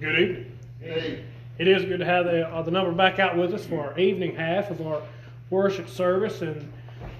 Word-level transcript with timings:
Good 0.00 0.18
evening. 0.18 0.58
Hey. 0.80 1.24
It 1.56 1.68
is 1.68 1.84
good 1.84 2.00
to 2.00 2.04
have 2.04 2.24
the, 2.24 2.48
uh, 2.48 2.62
the 2.62 2.70
number 2.72 2.90
back 2.90 3.20
out 3.20 3.36
with 3.36 3.54
us 3.54 3.64
for 3.64 3.80
our 3.80 3.96
evening 3.96 4.34
half 4.34 4.72
of 4.72 4.84
our 4.84 5.00
worship 5.50 5.88
service. 5.88 6.42
And 6.42 6.72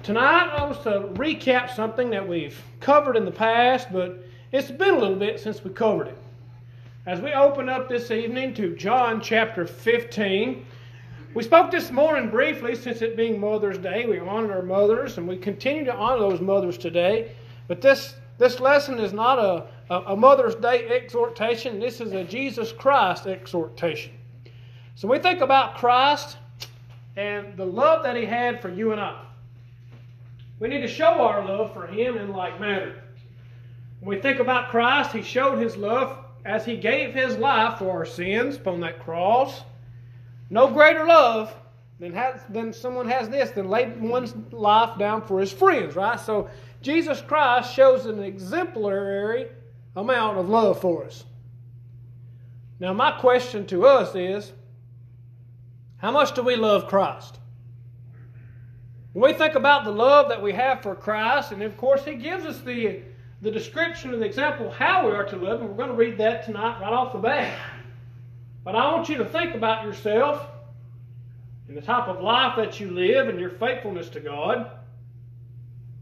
tonight 0.03 0.49
I 0.49 0.65
was 0.65 0.79
to 0.79 1.09
recap 1.15 1.73
something 1.73 2.11
that 2.11 2.27
we've 2.27 2.61
covered 2.81 3.17
in 3.17 3.25
the 3.25 3.31
past, 3.31 3.93
but 3.93 4.27
it's 4.51 4.73
been 4.73 4.95
a 4.95 4.99
little 4.99 5.15
bit 5.15 5.39
since 5.39 5.63
we 5.63 5.71
covered 5.71 6.09
it. 6.09 6.19
As 7.07 7.21
we 7.21 7.33
open 7.33 7.69
up 7.69 7.89
this 7.89 8.11
evening 8.11 8.55
to 8.55 8.75
John 8.75 9.21
chapter 9.21 9.67
15, 9.67 10.67
we 11.33 11.43
spoke 11.45 11.71
this 11.71 11.93
morning 11.93 12.29
briefly 12.29 12.75
since 12.75 13.03
it 13.03 13.17
being 13.17 13.41
Mother's 13.41 13.79
Day. 13.79 14.05
We 14.07 14.19
honored 14.19 14.51
our 14.51 14.63
mothers 14.63 15.17
and 15.17 15.29
we 15.29 15.37
continue 15.37 15.85
to 15.85 15.95
honor 15.95 16.19
those 16.19 16.41
mothers 16.41 16.77
today. 16.77 17.37
But 17.69 17.81
this, 17.81 18.17
this 18.39 18.59
lesson 18.59 18.99
is 18.99 19.13
not 19.13 19.39
a, 19.39 19.67
a, 19.91 20.17
Mother's 20.17 20.55
Day 20.55 20.89
exhortation, 20.89 21.79
this 21.79 22.01
is 22.01 22.13
a 22.13 22.25
Jesus 22.25 22.73
Christ 22.73 23.27
exhortation. 23.27 24.13
So 24.95 25.09
we 25.09 25.19
think 25.19 25.41
about 25.41 25.77
Christ 25.77 26.37
and 27.17 27.57
the 27.57 27.65
love 27.65 28.03
that 28.05 28.17
he 28.17 28.25
had 28.25 28.63
for 28.63 28.69
you 28.69 28.93
and 28.93 29.01
I. 29.01 29.25
We 30.61 30.69
need 30.69 30.81
to 30.81 30.89
show 30.89 31.21
our 31.21 31.45
love 31.45 31.73
for 31.75 31.87
him 31.87 32.17
in 32.17 32.33
like 32.33 32.61
manner. 32.61 33.03
When 34.01 34.17
we 34.17 34.23
think 34.23 34.39
about 34.39 34.71
Christ, 34.71 35.13
he 35.13 35.23
showed 35.23 35.59
his 35.59 35.77
love 35.77 36.19
as 36.45 36.65
he 36.65 36.77
gave 36.77 37.15
his 37.15 37.37
life 37.37 37.79
for 37.79 37.91
our 37.91 38.05
sins 38.05 38.57
upon 38.57 38.81
that 38.81 39.01
cross. 39.01 39.63
No 40.51 40.69
greater 40.69 41.07
love 41.07 41.55
than, 41.99 42.13
has, 42.13 42.43
than 42.49 42.73
someone 42.73 43.09
has 43.09 43.29
this 43.29 43.51
than 43.51 43.69
laid 43.69 44.01
one's 44.01 44.35
life 44.53 44.99
down 44.99 45.23
for 45.23 45.41
his 45.41 45.53
friends, 45.53 45.97
right? 45.97 46.21
So 46.21 46.49
Jesus 46.83 47.21
Christ 47.21 47.75
shows 47.75 48.07
an 48.07 48.23
exemplary 48.23 49.49
amount 49.97 50.39
of 50.39 50.49
love 50.49 50.81
for 50.81 51.05
us. 51.05 51.25
Now, 52.81 52.93
my 52.93 53.13
question 53.13 53.67
to 53.67 53.87
us 53.87 54.15
is 54.15 54.53
how 55.99 56.11
much 56.11 56.35
do 56.35 56.43
we 56.43 56.57
love 56.57 56.89
Christ? 56.89 57.39
When 59.13 59.31
we 59.31 59.39
think 59.39 59.55
about 59.55 59.85
the 59.85 59.93
love 59.93 60.29
that 60.29 60.43
we 60.43 60.53
have 60.53 60.83
for 60.83 60.95
Christ, 60.95 61.53
and 61.53 61.63
of 61.63 61.77
course, 61.77 62.05
He 62.05 62.17
gives 62.17 62.45
us 62.45 62.61
the, 62.61 63.03
the 63.43 63.51
description 63.51 64.13
and 64.13 64.21
the 64.21 64.27
example 64.27 64.71
how 64.71 65.07
we 65.07 65.15
are 65.15 65.25
to 65.25 65.37
live, 65.37 65.61
and 65.61 65.71
we're 65.71 65.77
going 65.77 65.89
to 65.89 65.95
read 65.95 66.19
that 66.19 66.45
tonight 66.45 66.81
right 66.81 66.93
off 66.93 67.13
the 67.13 67.21
bat. 67.21 67.57
But 68.65 68.75
I 68.75 68.93
want 68.93 69.09
you 69.09 69.19
to 69.19 69.25
think 69.25 69.55
about 69.55 69.85
yourself 69.85 70.47
and 71.69 71.77
the 71.77 71.83
type 71.83 72.09
of 72.09 72.21
life 72.23 72.57
that 72.57 72.81
you 72.81 72.91
live 72.91 73.29
and 73.29 73.39
your 73.39 73.51
faithfulness 73.51 74.09
to 74.11 74.21
God, 74.21 74.71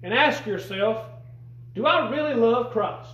and 0.02 0.12
ask 0.12 0.46
yourself, 0.46 1.04
do 1.74 1.86
I 1.86 2.10
really 2.10 2.34
love 2.34 2.72
Christ? 2.72 3.10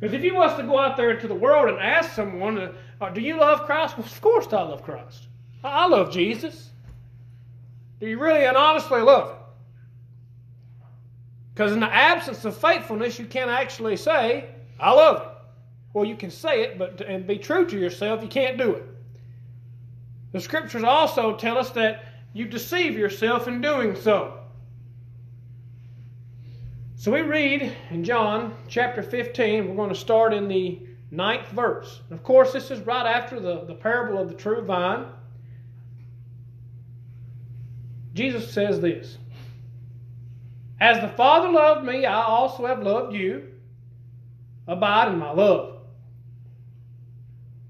Because 0.00 0.14
if 0.14 0.24
you 0.24 0.34
was 0.34 0.56
to 0.56 0.62
go 0.62 0.78
out 0.78 0.96
there 0.96 1.10
into 1.10 1.28
the 1.28 1.34
world 1.34 1.68
and 1.68 1.78
ask 1.78 2.12
someone, 2.12 2.58
uh, 2.58 2.72
uh, 3.00 3.10
do 3.10 3.20
you 3.20 3.38
love 3.38 3.66
Christ? 3.66 3.98
Well, 3.98 4.06
of 4.06 4.20
course 4.20 4.46
I 4.52 4.62
love 4.62 4.82
Christ. 4.82 5.28
I 5.62 5.86
love 5.86 6.10
Jesus. 6.10 6.70
Do 8.00 8.06
you 8.06 8.18
really 8.18 8.46
and 8.46 8.56
honestly 8.56 9.02
love 9.02 9.30
Him? 9.30 9.36
Because 11.54 11.72
in 11.72 11.80
the 11.80 11.94
absence 11.94 12.46
of 12.46 12.56
faithfulness, 12.56 13.18
you 13.18 13.26
can't 13.26 13.50
actually 13.50 13.96
say, 13.96 14.46
I 14.78 14.92
love 14.92 15.22
Him. 15.22 15.30
Well, 15.92 16.06
you 16.06 16.16
can 16.16 16.30
say 16.30 16.62
it, 16.62 16.78
but 16.78 17.02
and 17.02 17.26
be 17.26 17.36
true 17.36 17.66
to 17.66 17.78
yourself, 17.78 18.22
you 18.22 18.28
can't 18.28 18.56
do 18.56 18.72
it. 18.72 18.84
The 20.32 20.40
scriptures 20.40 20.84
also 20.84 21.36
tell 21.36 21.58
us 21.58 21.70
that 21.70 22.04
you 22.32 22.46
deceive 22.46 22.96
yourself 22.96 23.48
in 23.48 23.60
doing 23.60 23.96
so. 23.96 24.39
So 27.00 27.10
we 27.10 27.22
read 27.22 27.74
in 27.88 28.04
John 28.04 28.54
chapter 28.68 29.02
15, 29.02 29.66
we're 29.66 29.74
going 29.74 29.88
to 29.88 29.94
start 29.94 30.34
in 30.34 30.48
the 30.48 30.86
ninth 31.10 31.48
verse. 31.48 32.02
Of 32.10 32.22
course, 32.22 32.52
this 32.52 32.70
is 32.70 32.80
right 32.80 33.06
after 33.06 33.40
the, 33.40 33.64
the 33.64 33.72
parable 33.72 34.18
of 34.18 34.28
the 34.28 34.34
true 34.34 34.60
vine. 34.60 35.06
Jesus 38.12 38.52
says 38.52 38.82
this 38.82 39.16
As 40.78 41.00
the 41.00 41.08
Father 41.08 41.48
loved 41.48 41.86
me, 41.86 42.04
I 42.04 42.22
also 42.22 42.66
have 42.66 42.82
loved 42.82 43.14
you. 43.14 43.50
Abide 44.68 45.08
in 45.10 45.18
my 45.18 45.32
love. 45.32 45.78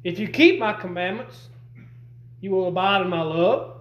If 0.02 0.18
you 0.18 0.26
keep 0.26 0.58
my 0.58 0.72
commandments, 0.72 1.50
you 2.40 2.50
will 2.50 2.66
abide 2.66 3.02
in 3.02 3.08
my 3.08 3.22
love. 3.22 3.80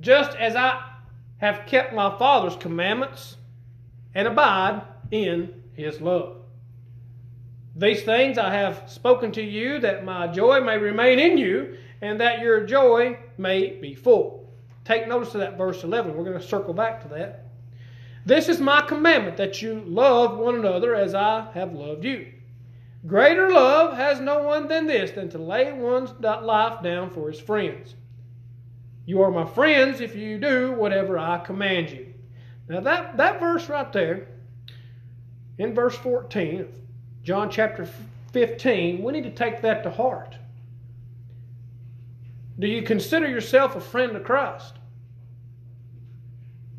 Just 0.00 0.34
as 0.38 0.56
I 0.56 0.90
have 1.36 1.66
kept 1.66 1.92
my 1.92 2.16
Father's 2.18 2.56
commandments 2.56 3.36
and 4.14 4.28
abide 4.28 4.82
in 5.10 5.62
his 5.74 6.00
love. 6.00 6.36
These 7.76 8.02
things 8.02 8.36
I 8.36 8.52
have 8.52 8.90
spoken 8.90 9.32
to 9.32 9.42
you 9.42 9.78
that 9.80 10.04
my 10.04 10.26
joy 10.26 10.60
may 10.60 10.76
remain 10.76 11.18
in 11.18 11.38
you 11.38 11.76
and 12.02 12.20
that 12.20 12.40
your 12.40 12.64
joy 12.66 13.18
may 13.38 13.70
be 13.70 13.94
full. 13.94 14.52
Take 14.84 15.06
notice 15.06 15.34
of 15.34 15.40
that 15.40 15.56
verse 15.56 15.84
11. 15.84 16.16
We're 16.16 16.24
going 16.24 16.38
to 16.38 16.46
circle 16.46 16.74
back 16.74 17.02
to 17.02 17.08
that. 17.08 17.46
This 18.26 18.48
is 18.48 18.60
my 18.60 18.82
commandment 18.82 19.36
that 19.36 19.62
you 19.62 19.82
love 19.86 20.36
one 20.36 20.56
another 20.56 20.94
as 20.94 21.14
I 21.14 21.50
have 21.54 21.72
loved 21.72 22.04
you. 22.04 22.32
Greater 23.06 23.50
love 23.50 23.96
has 23.96 24.20
no 24.20 24.42
one 24.42 24.68
than 24.68 24.86
this, 24.86 25.12
than 25.12 25.30
to 25.30 25.38
lay 25.38 25.72
one's 25.72 26.12
life 26.20 26.82
down 26.82 27.10
for 27.10 27.30
his 27.30 27.40
friends. 27.40 27.94
You 29.06 29.22
are 29.22 29.30
my 29.30 29.46
friends 29.46 30.00
if 30.00 30.14
you 30.14 30.38
do 30.38 30.72
whatever 30.72 31.18
I 31.18 31.38
command 31.38 31.90
you. 31.90 32.09
Now, 32.70 32.78
that, 32.82 33.16
that 33.16 33.40
verse 33.40 33.68
right 33.68 33.92
there, 33.92 34.28
in 35.58 35.74
verse 35.74 35.96
14 35.96 36.60
of 36.60 36.68
John 37.24 37.50
chapter 37.50 37.88
15, 38.30 39.02
we 39.02 39.12
need 39.12 39.24
to 39.24 39.32
take 39.32 39.60
that 39.62 39.82
to 39.82 39.90
heart. 39.90 40.36
Do 42.60 42.68
you 42.68 42.82
consider 42.82 43.28
yourself 43.28 43.74
a 43.74 43.80
friend 43.80 44.14
of 44.14 44.22
Christ? 44.22 44.74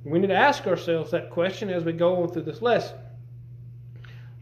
We 0.06 0.18
need 0.19 0.28
to 0.28 0.34
ask 0.34 0.66
ourselves 0.66 1.12
that 1.12 1.29
question 1.29 1.69
as 1.69 1.84
we 1.84 1.91
go 1.91 2.23
on 2.23 2.29
through 2.29 2.44
this 2.44 2.62
lesson. 2.62 2.97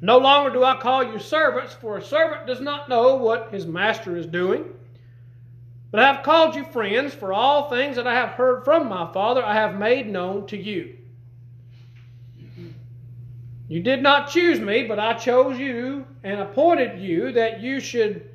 No 0.02 0.20
longer 0.20 0.52
do 0.52 0.64
I 0.64 0.78
call 0.78 1.04
you 1.04 1.18
servants, 1.18 1.74
for 1.74 1.98
a 1.98 2.02
servant 2.02 2.46
does 2.46 2.62
not 2.62 2.90
know 2.90 3.16
what 3.16 3.52
his 3.52 3.66
master 3.66 4.16
is 4.16 4.28
doing. 4.28 4.66
But 5.90 6.02
I 6.02 6.14
have 6.14 6.24
called 6.24 6.54
you 6.54 6.64
friends, 6.66 7.16
for 7.16 7.34
all 7.34 7.72
things 7.72 7.96
that 7.96 8.06
I 8.06 8.14
have 8.14 8.30
heard 8.30 8.64
from 8.64 8.88
my 8.88 9.12
Father 9.12 9.44
I 9.44 9.56
have 9.56 9.80
made 9.80 10.08
known 10.08 10.46
to 10.46 10.56
you. 10.56 10.96
You 13.70 13.82
did 13.82 14.02
not 14.02 14.32
choose 14.32 14.60
me, 14.60 14.84
but 14.84 14.98
I 14.98 15.14
chose 15.14 15.60
you 15.60 16.06
and 16.24 16.42
appointed 16.42 17.00
you 17.00 17.32
that 17.34 17.62
you 17.62 17.80
should 17.80 18.28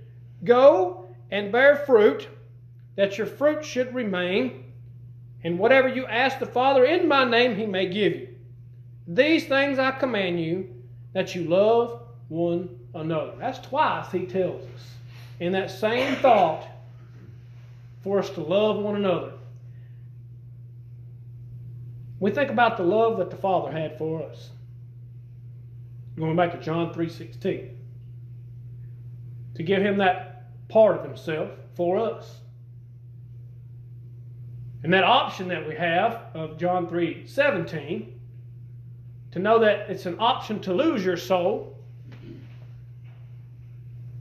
go 0.44 1.06
and 1.32 1.50
bear 1.50 1.74
fruit, 1.74 2.28
that 2.94 3.18
your 3.18 3.26
fruit 3.26 3.64
should 3.64 3.92
remain, 3.92 4.72
and 5.42 5.58
whatever 5.58 5.88
you 5.88 6.06
ask 6.06 6.38
the 6.38 6.46
Father 6.46 6.84
in 6.84 7.08
my 7.08 7.24
name, 7.24 7.56
he 7.56 7.66
may 7.66 7.86
give 7.86 8.14
you. 8.14 8.28
These 9.08 9.46
things 9.46 9.80
I 9.80 9.90
command 9.90 10.40
you, 10.40 10.72
that 11.14 11.34
you 11.34 11.44
love 11.44 12.00
one 12.28 12.78
another. 12.94 13.32
That's 13.38 13.58
twice 13.58 14.12
he 14.12 14.26
tells 14.26 14.62
us 14.62 14.94
in 15.40 15.50
that 15.52 15.70
same 15.70 16.14
thought 16.16 16.64
for 18.02 18.20
us 18.20 18.30
to 18.30 18.40
love 18.40 18.76
one 18.76 18.94
another. 18.94 19.32
We 22.20 22.30
think 22.30 22.50
about 22.50 22.76
the 22.76 22.84
love 22.84 23.18
that 23.18 23.30
the 23.30 23.36
Father 23.36 23.72
had 23.72 23.98
for 23.98 24.22
us. 24.22 24.50
Going 26.16 26.36
back 26.36 26.52
to 26.52 26.58
John 26.58 26.92
3:16. 26.92 27.76
To 29.54 29.62
give 29.62 29.82
him 29.82 29.98
that 29.98 30.68
part 30.68 30.96
of 30.96 31.04
himself 31.04 31.50
for 31.74 31.98
us. 31.98 32.40
And 34.82 34.92
that 34.92 35.04
option 35.04 35.48
that 35.48 35.66
we 35.66 35.74
have 35.74 36.26
of 36.34 36.58
John 36.58 36.86
3:17 36.86 38.12
to 39.32 39.38
know 39.38 39.58
that 39.58 39.90
it's 39.90 40.06
an 40.06 40.16
option 40.18 40.60
to 40.60 40.72
lose 40.72 41.04
your 41.04 41.16
soul. 41.16 41.76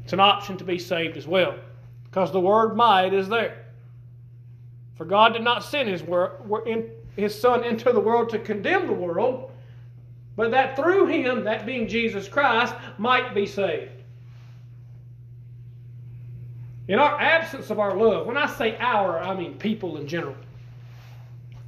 It's 0.03 0.13
an 0.13 0.19
option 0.19 0.57
to 0.57 0.63
be 0.63 0.79
saved 0.79 1.17
as 1.17 1.27
well. 1.27 1.55
Because 2.05 2.31
the 2.31 2.39
word 2.39 2.75
might 2.75 3.13
is 3.13 3.29
there. 3.29 3.65
For 4.95 5.05
God 5.05 5.33
did 5.33 5.43
not 5.43 5.63
send 5.63 5.89
his, 5.89 6.03
word, 6.03 6.31
his 7.15 7.39
Son 7.39 7.63
into 7.63 7.91
the 7.91 7.99
world 7.99 8.29
to 8.29 8.39
condemn 8.39 8.87
the 8.87 8.93
world, 8.93 9.51
but 10.35 10.51
that 10.51 10.75
through 10.75 11.07
him, 11.07 11.43
that 11.43 11.65
being 11.65 11.87
Jesus 11.87 12.27
Christ, 12.27 12.73
might 12.97 13.33
be 13.35 13.45
saved. 13.45 13.91
In 16.87 16.99
our 16.99 17.19
absence 17.19 17.69
of 17.69 17.79
our 17.79 17.95
love, 17.95 18.27
when 18.27 18.37
I 18.37 18.47
say 18.47 18.75
our, 18.77 19.19
I 19.19 19.35
mean 19.35 19.57
people 19.57 19.97
in 19.97 20.07
general. 20.07 20.35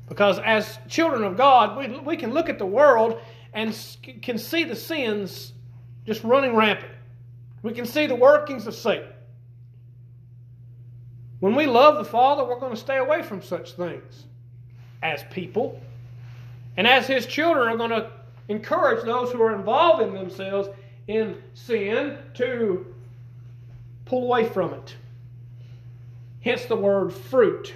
Because 0.10 0.40
as 0.40 0.78
children 0.88 1.24
of 1.24 1.38
God, 1.38 1.78
we, 1.78 2.00
we 2.00 2.18
can 2.18 2.34
look 2.34 2.50
at 2.50 2.60
the 2.60 2.66
world 2.66 3.20
and 3.54 3.76
can 4.22 4.38
see 4.38 4.64
the 4.64 4.76
sins 4.76 5.54
just 6.06 6.24
running 6.24 6.56
rampant. 6.56 6.92
We 7.64 7.72
can 7.72 7.86
see 7.86 8.06
the 8.06 8.16
workings 8.16 8.68
of 8.68 8.76
Satan. 8.76 9.08
When 11.40 11.56
we 11.56 11.66
love 11.66 11.98
the 11.98 12.06
Father, 12.06 12.44
we're 12.44 12.60
going 12.60 12.74
to 12.74 12.80
stay 12.80 12.98
away 12.98 13.24
from 13.24 13.42
such 13.42 13.74
things 13.74 14.26
as 15.02 15.24
people. 15.32 15.82
And 16.78 16.86
as 16.86 17.08
His 17.08 17.26
children 17.26 17.68
are 17.68 17.78
going 17.78 17.90
to 17.90 18.12
encourage 18.48 19.04
those 19.06 19.32
who 19.32 19.42
are 19.42 19.56
involving 19.56 20.14
themselves 20.14 20.70
in 21.08 21.42
sin 21.54 22.18
to 22.36 22.94
pull 24.06 24.24
away 24.24 24.48
from 24.48 24.74
it. 24.74 24.96
Hence 26.42 26.66
the 26.66 26.76
word 26.76 27.12
fruit 27.12 27.74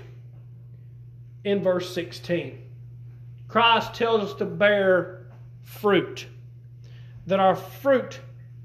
in 1.43 1.63
verse 1.63 1.93
16. 1.93 2.59
Christ 3.47 3.95
tells 3.95 4.29
us 4.29 4.37
to 4.37 4.45
bear 4.45 5.25
fruit, 5.63 6.27
that 7.25 7.39
our 7.39 7.55
fruit 7.55 8.19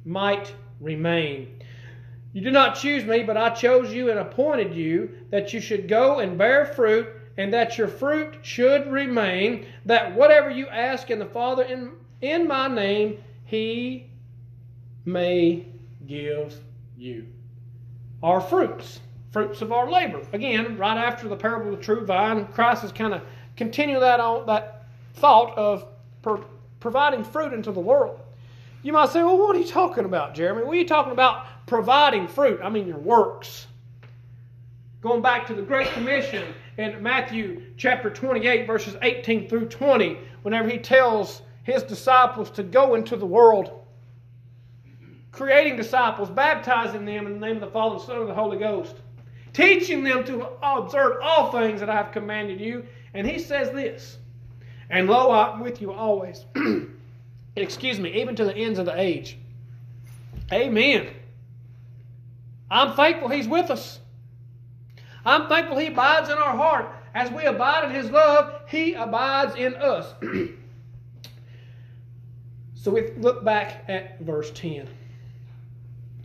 might 0.05 0.55
remain. 0.81 1.59
You 2.35 2.43
did 2.43 2.53
not 2.53 2.77
choose 2.77 3.05
me, 3.05 3.23
but 3.23 3.37
I 3.37 3.51
chose 3.51 3.95
you 3.95 4.11
and 4.11 4.19
appointed 4.19 4.75
you 4.75 5.15
that 5.31 5.55
you 5.55 5.61
should 5.61 5.89
go 5.89 6.19
and 6.19 6.37
bear 6.37 6.67
fruit, 6.67 7.09
and 7.37 7.53
that 7.53 7.77
your 7.77 7.89
fruit 7.89 8.37
should 8.43 8.91
remain, 8.91 9.67
that 9.85 10.15
whatever 10.15 10.51
you 10.51 10.69
ask 10.69 11.11
in 11.11 11.19
the 11.19 11.27
Father 11.27 11.65
in, 11.65 11.93
in 12.21 12.47
my 12.47 12.69
name, 12.69 13.19
he 13.45 14.07
may 15.05 15.67
give 16.07 16.59
you. 16.97 17.27
Our 18.23 18.41
fruits, 18.41 19.01
fruits 19.33 19.63
of 19.63 19.73
our 19.73 19.91
labor. 19.91 20.23
Again, 20.33 20.79
right 20.79 20.97
after 20.97 21.29
the 21.29 21.37
parable 21.37 21.73
of 21.73 21.79
the 21.79 21.85
true 21.85 22.07
vine, 22.07 22.47
Christ 22.47 22.85
is 22.85 22.93
kind 22.93 23.15
of 23.15 23.23
continuing 23.57 24.01
that 24.01 24.21
on 24.21 24.47
that 24.47 24.87
thought 25.15 25.57
of 25.57 25.87
pro- 26.23 26.45
providing 26.81 27.25
fruit 27.25 27.53
into 27.53 27.73
the 27.73 27.81
world. 27.81 28.21
You 28.83 28.93
might 28.93 29.11
say, 29.11 29.23
well, 29.23 29.39
what 29.39 29.57
are 29.57 29.59
you 29.59 29.67
talking 29.67 30.05
about, 30.05 30.35
Jeremy? 30.35 30.63
What 30.63 30.73
are 30.73 30.81
you 30.81 30.87
talking 30.87 31.13
about 31.13 31.47
providing 31.67 32.29
fruit? 32.29 32.61
I 32.63 32.69
mean, 32.69 32.87
your 32.87 32.99
works. 32.99 33.67
Going 35.01 35.23
back 35.23 35.47
to 35.49 35.55
the 35.55 35.63
Great 35.63 35.89
Commission 35.93 36.45
in 36.77 37.03
Matthew 37.03 37.63
chapter 37.77 38.11
28, 38.11 38.67
verses 38.67 38.97
18 39.03 39.49
through 39.49 39.69
20, 39.69 40.19
whenever 40.43 40.69
he 40.69 40.79
tells 40.79 41.43
his 41.63 41.83
disciples 41.83 42.51
to 42.53 42.63
go 42.63 42.95
into 42.95 43.17
the 43.17 43.27
world, 43.27 43.85
creating 45.33 45.77
disciples, 45.77 46.31
baptizing 46.31 47.05
them 47.05 47.27
in 47.27 47.35
the 47.35 47.47
name 47.47 47.57
of 47.57 47.61
the 47.61 47.71
Father, 47.71 47.99
the 47.99 48.05
Son, 48.05 48.21
and 48.21 48.29
the 48.29 48.35
Holy 48.35 48.59
Ghost, 48.59 48.97
teaching 49.53 50.05
them 50.05 50.25
to 50.25 50.49
observe 50.63 51.19
all 51.23 51.51
things 51.53 51.81
that 51.81 51.89
I 51.89 51.95
have 51.95 52.13
commanded 52.13 52.61
you. 52.61 52.85
And 53.15 53.27
he 53.27 53.39
says 53.39 53.71
this, 53.71 54.19
and 54.91 55.09
lo, 55.09 55.31
I'm 55.31 55.61
with 55.61 55.81
you 55.81 55.93
always. 55.93 56.45
excuse 57.57 58.01
me, 58.01 58.21
even 58.21 58.37
to 58.37 58.45
the 58.45 58.55
ends 58.55 58.79
of 58.79 58.87
the 58.87 58.99
age. 58.99 59.39
Amen. 60.53 61.09
I'm 62.71 62.95
thankful 62.95 63.29
He's 63.29 63.49
with 63.49 63.71
us. 63.71 64.01
I'm 65.25 65.49
thankful 65.49 65.79
He 65.79 65.87
abides 65.87 66.29
in 66.29 66.39
our 66.39 66.57
heart. 66.57 66.89
As 67.15 67.31
we 67.31 67.45
abide 67.45 67.85
in 67.85 67.91
His 67.91 68.11
love, 68.11 68.61
He 68.69 68.95
abides 68.95 69.55
in 69.57 69.75
us. 69.77 70.15
so 72.75 72.91
we 72.91 73.13
look 73.19 73.45
back 73.45 73.85
at 73.89 74.21
verse 74.21 74.51
10. 74.53 74.89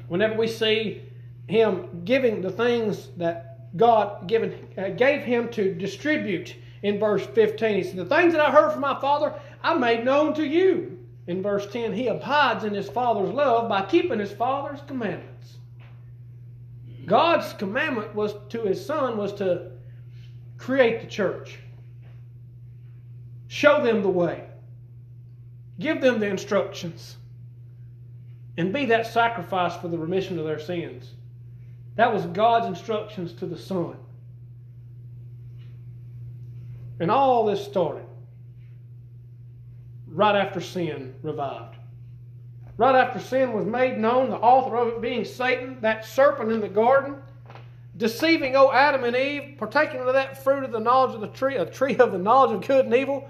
Whenever 0.07 0.35
we 0.35 0.47
see 0.47 1.03
Him 1.47 2.03
giving 2.05 2.41
the 2.41 2.51
things 2.51 3.09
that 3.17 3.77
God 3.77 4.27
given, 4.27 4.67
uh, 4.77 4.89
gave 4.89 5.21
Him 5.21 5.49
to 5.49 5.73
distribute 5.73 6.55
in 6.81 6.99
verse 6.99 7.25
15, 7.25 7.75
He 7.75 7.83
said, 7.83 7.97
The 7.97 8.05
things 8.05 8.33
that 8.33 8.41
I 8.41 8.51
heard 8.51 8.71
from 8.71 8.81
my 8.81 8.99
Father, 8.99 9.33
I 9.61 9.75
made 9.75 10.03
known 10.03 10.33
to 10.35 10.43
you 10.43 10.99
in 11.29 11.43
verse 11.43 11.71
10, 11.71 11.93
he 11.93 12.07
abides 12.07 12.63
in 12.63 12.73
his 12.73 12.89
Father's 12.89 13.31
love 13.31 13.69
by 13.69 13.83
keeping 13.83 14.17
his 14.17 14.31
Father's 14.31 14.81
commandments. 14.87 15.28
God's 17.09 17.51
commandment 17.53 18.13
was 18.13 18.35
to 18.49 18.61
his 18.61 18.85
Son 18.85 19.17
was 19.17 19.33
to 19.33 19.71
create 20.59 21.01
the 21.01 21.07
church, 21.07 21.57
show 23.47 23.83
them 23.83 24.03
the 24.03 24.09
way, 24.09 24.45
give 25.79 26.01
them 26.01 26.19
the 26.19 26.27
instructions, 26.27 27.17
and 28.57 28.71
be 28.71 28.85
that 28.85 29.07
sacrifice 29.07 29.75
for 29.77 29.87
the 29.87 29.97
remission 29.97 30.37
of 30.37 30.45
their 30.45 30.59
sins. 30.59 31.13
That 31.95 32.13
was 32.13 32.25
God's 32.27 32.67
instructions 32.67 33.33
to 33.33 33.47
the 33.47 33.57
Son. 33.57 33.95
And 36.99 37.09
all 37.09 37.45
this 37.45 37.63
started 37.65 38.05
right 40.07 40.35
after 40.35 40.61
sin 40.61 41.15
revived. 41.23 41.78
Right 42.79 42.95
after 42.95 43.19
sin 43.19 43.51
was 43.51 43.65
made 43.65 43.97
known, 43.97 44.29
the 44.29 44.37
author 44.37 44.77
of 44.77 44.87
it 44.87 45.01
being 45.01 45.25
Satan, 45.25 45.81
that 45.81 46.05
serpent 46.05 46.49
in 46.49 46.61
the 46.61 46.69
garden, 46.69 47.17
deceiving 47.97 48.55
O 48.55 48.71
Adam 48.71 49.03
and 49.03 49.17
Eve, 49.17 49.57
partaking 49.57 49.99
of 49.99 50.13
that 50.13 50.41
fruit 50.41 50.63
of 50.63 50.71
the 50.71 50.79
knowledge 50.79 51.13
of 51.13 51.19
the 51.19 51.27
tree, 51.27 51.57
a 51.57 51.65
tree 51.65 51.97
of 51.97 52.13
the 52.13 52.17
knowledge 52.17 52.55
of 52.55 52.65
good 52.65 52.85
and 52.85 52.95
evil, 52.95 53.29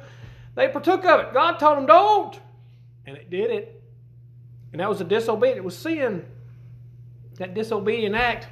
they 0.54 0.68
partook 0.68 1.04
of 1.04 1.22
it. 1.22 1.34
God 1.34 1.58
told 1.58 1.80
them, 1.80 1.88
don't. 1.88 2.40
And 3.08 3.18
it 3.18 3.32
did 3.32 3.50
it. 3.50 3.82
And 4.72 4.82
that 4.82 4.88
was 4.88 5.02
a 5.02 5.04
disobedient. 5.04 5.58
It 5.58 5.64
was 5.64 5.76
sin. 5.76 6.24
That 7.38 7.56
disobedient 7.56 8.14
act. 8.14 8.50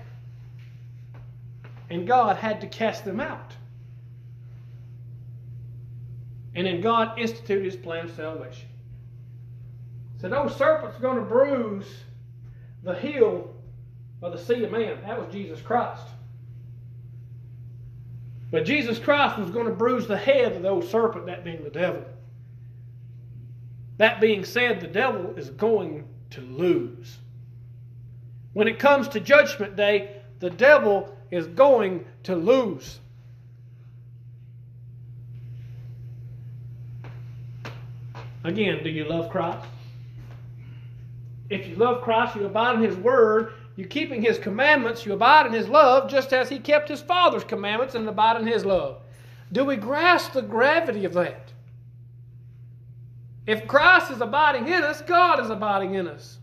And 1.91 2.07
God 2.07 2.37
had 2.37 2.59
to 2.61 2.67
cast 2.67 3.05
them 3.05 3.19
out. 3.19 3.53
And 6.55 6.65
then 6.65 6.81
God 6.81 7.19
instituted 7.19 7.65
his 7.65 7.75
plan 7.75 8.05
of 8.05 8.15
salvation. 8.15 8.67
Said, 10.17 10.31
"No 10.31 10.47
serpent's 10.47 10.97
going 10.97 11.17
to 11.17 11.23
bruise 11.23 12.03
the 12.83 12.95
heel 12.95 13.53
of 14.21 14.31
the 14.31 14.37
seed 14.37 14.63
of 14.63 14.71
man. 14.71 14.97
That 15.05 15.19
was 15.19 15.31
Jesus 15.31 15.61
Christ. 15.61 16.03
But 18.49 18.65
Jesus 18.65 18.97
Christ 18.97 19.37
was 19.37 19.49
going 19.49 19.65
to 19.65 19.73
bruise 19.73 20.07
the 20.07 20.17
head 20.17 20.53
of 20.53 20.61
the 20.61 20.69
old 20.69 20.85
serpent, 20.85 21.25
that 21.25 21.43
being 21.43 21.63
the 21.63 21.69
devil. 21.69 22.03
That 23.97 24.21
being 24.21 24.45
said, 24.45 24.79
the 24.79 24.87
devil 24.87 25.35
is 25.35 25.49
going 25.49 26.07
to 26.31 26.41
lose. 26.41 27.17
When 28.53 28.67
it 28.67 28.79
comes 28.79 29.07
to 29.09 29.19
Judgment 29.19 29.75
Day, 29.75 30.21
the 30.39 30.49
devil 30.49 31.15
is 31.29 31.47
going 31.47 32.05
to 32.23 32.35
lose. 32.35 32.99
Again, 38.43 38.81
do 38.81 38.89
you 38.89 39.03
love 39.03 39.29
Christ? 39.29 39.65
If 41.49 41.67
you 41.67 41.75
love 41.75 42.01
Christ, 42.01 42.35
you 42.35 42.45
abide 42.45 42.75
in 42.75 42.81
His 42.81 42.95
Word, 42.97 43.53
You're 43.75 43.87
keeping 43.87 44.21
His 44.21 44.37
commandments, 44.37 45.05
you 45.05 45.13
abide 45.13 45.45
in 45.45 45.53
His 45.53 45.67
love, 45.67 46.09
just 46.09 46.33
as 46.33 46.49
He 46.49 46.59
kept 46.59 46.89
His 46.89 47.01
Father's 47.01 47.43
commandments 47.43 47.95
and 47.95 48.07
abide 48.07 48.41
in 48.41 48.47
His 48.47 48.65
love. 48.65 49.01
Do 49.51 49.63
we 49.63 49.75
grasp 49.75 50.33
the 50.33 50.41
gravity 50.41 51.05
of 51.05 51.13
that? 51.13 51.51
If 53.45 53.67
Christ 53.67 54.11
is 54.11 54.19
abiding 54.19 54.67
in 54.67 54.83
us, 54.83 55.01
God 55.01 55.39
is 55.39 55.49
abiding 55.49 55.93
in 55.93 56.07
us. 56.07 56.37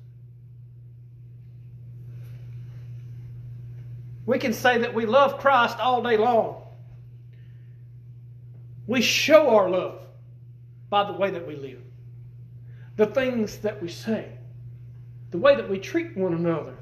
We 4.25 4.39
can 4.39 4.55
say 4.55 4.79
that 4.79 4.94
we 4.94 5.05
love 5.05 5.39
Christ 5.39 5.79
all 5.79 6.03
day 6.03 6.17
long. 6.17 6.63
We 8.87 9.03
show 9.03 9.51
our 9.51 9.69
love 9.69 10.01
by 10.89 11.05
the 11.05 11.13
way 11.13 11.31
that 11.31 11.46
we 11.46 11.56
live 11.56 11.81
the 12.96 13.06
things 13.06 13.58
that 13.58 13.81
we 13.82 13.89
say, 13.89 14.29
the 15.34 15.41
way 15.41 15.56
that 15.56 15.69
we 15.69 15.81
treat 15.81 16.17
one 16.17 16.32
another. 16.32 16.76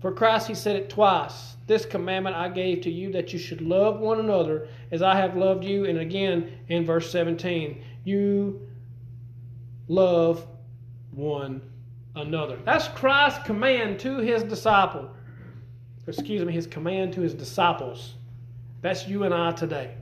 For 0.00 0.10
Christ, 0.10 0.48
He 0.48 0.54
said 0.54 0.76
it 0.76 0.88
twice. 0.88 1.56
This 1.66 1.84
commandment 1.84 2.34
I 2.34 2.48
gave 2.48 2.80
to 2.80 2.90
you 2.90 3.12
that 3.12 3.34
you 3.34 3.38
should 3.38 3.60
love 3.60 4.00
one 4.00 4.18
another 4.18 4.68
as 4.90 5.02
I 5.02 5.14
have 5.14 5.36
loved 5.36 5.62
you. 5.62 5.84
And 5.84 5.98
again 5.98 6.50
in 6.68 6.86
verse 6.86 7.10
17, 7.10 7.84
you 8.04 8.66
love 9.88 10.46
one 11.10 11.60
another. 12.14 12.58
That's 12.64 12.88
Christ's 12.88 13.44
command 13.44 14.00
to 14.00 14.16
His 14.20 14.42
disciple. 14.42 15.10
Excuse 16.06 16.46
me, 16.46 16.52
His 16.54 16.66
command 16.66 17.12
to 17.12 17.20
His 17.20 17.34
disciples. 17.34 18.14
That's 18.80 19.06
you 19.06 19.24
and 19.24 19.34
I 19.34 19.52
today. 19.52 19.92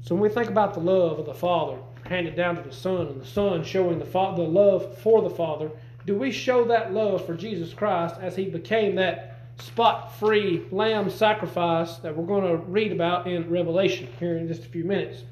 So 0.00 0.14
when 0.14 0.22
we 0.22 0.30
think 0.30 0.48
about 0.48 0.72
the 0.72 0.80
love 0.80 1.18
of 1.18 1.26
the 1.26 1.34
Father 1.34 1.76
handed 2.10 2.34
down 2.34 2.56
to 2.56 2.62
the 2.62 2.72
Son, 2.72 3.06
and 3.06 3.20
the 3.20 3.26
Son 3.26 3.62
showing 3.62 4.00
the, 4.00 4.04
fa- 4.04 4.34
the 4.36 4.42
love 4.42 4.98
for 4.98 5.22
the 5.22 5.30
Father, 5.30 5.70
do 6.06 6.18
we 6.18 6.32
show 6.32 6.64
that 6.64 6.92
love 6.92 7.24
for 7.24 7.34
Jesus 7.34 7.72
Christ 7.72 8.16
as 8.20 8.34
He 8.34 8.46
became 8.46 8.96
that 8.96 9.38
spot 9.58 10.18
free 10.18 10.66
lamb 10.72 11.08
sacrifice 11.08 11.96
that 11.98 12.16
we're 12.16 12.26
going 12.26 12.50
to 12.50 12.56
read 12.64 12.90
about 12.90 13.28
in 13.28 13.48
Revelation 13.48 14.08
here 14.18 14.36
in 14.36 14.48
just 14.48 14.64
a 14.64 14.68
few 14.68 14.82
minutes? 14.82 15.22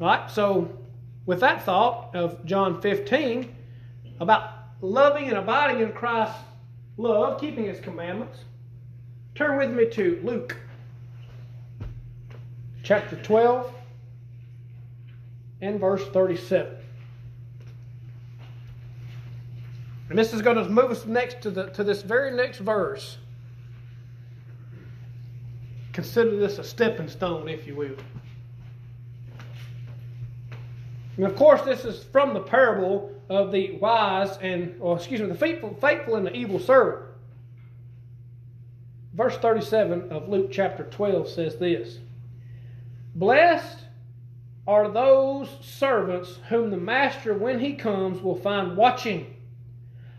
All 0.00 0.06
right, 0.06 0.30
so 0.30 0.70
with 1.26 1.40
that 1.40 1.64
thought 1.64 2.14
of 2.14 2.42
John 2.46 2.80
15 2.80 3.54
about 4.20 4.50
loving 4.80 5.28
and 5.28 5.36
abiding 5.36 5.82
in 5.82 5.92
Christ's 5.92 6.38
love, 6.96 7.38
keeping 7.38 7.66
His 7.66 7.78
commandments, 7.78 8.38
turn 9.34 9.58
with 9.58 9.70
me 9.70 9.86
to 9.90 10.18
Luke 10.24 10.56
chapter 12.82 13.16
12 13.16 13.74
and 15.60 15.80
verse 15.80 16.06
37. 16.08 16.76
And 20.10 20.18
this 20.18 20.32
is 20.32 20.40
going 20.40 20.56
to 20.56 20.68
move 20.68 20.90
us 20.90 21.04
next 21.04 21.42
to, 21.42 21.50
the, 21.50 21.66
to 21.70 21.84
this 21.84 22.02
very 22.02 22.34
next 22.34 22.58
verse. 22.58 23.18
Consider 25.92 26.36
this 26.36 26.58
a 26.58 26.64
stepping 26.64 27.08
stone, 27.08 27.48
if 27.48 27.66
you 27.66 27.74
will. 27.74 27.96
And 31.16 31.26
of 31.26 31.34
course, 31.34 31.60
this 31.62 31.84
is 31.84 32.04
from 32.04 32.32
the 32.32 32.40
parable 32.40 33.12
of 33.28 33.52
the 33.52 33.72
wise 33.72 34.38
and, 34.38 34.76
or 34.80 34.96
excuse 34.96 35.20
me, 35.20 35.26
the 35.26 35.34
faithful, 35.34 35.76
faithful 35.80 36.14
and 36.14 36.24
the 36.24 36.34
evil 36.34 36.60
servant. 36.60 37.04
Verse 39.14 39.36
37 39.36 40.12
of 40.12 40.28
Luke 40.28 40.50
chapter 40.52 40.84
12 40.84 41.28
says 41.28 41.56
this 41.56 41.98
Blessed 43.16 43.87
are 44.68 44.90
those 44.90 45.48
servants 45.62 46.38
whom 46.50 46.70
the 46.70 46.76
master, 46.76 47.32
when 47.32 47.58
he 47.58 47.72
comes, 47.72 48.20
will 48.20 48.36
find 48.36 48.76
watching. 48.76 49.34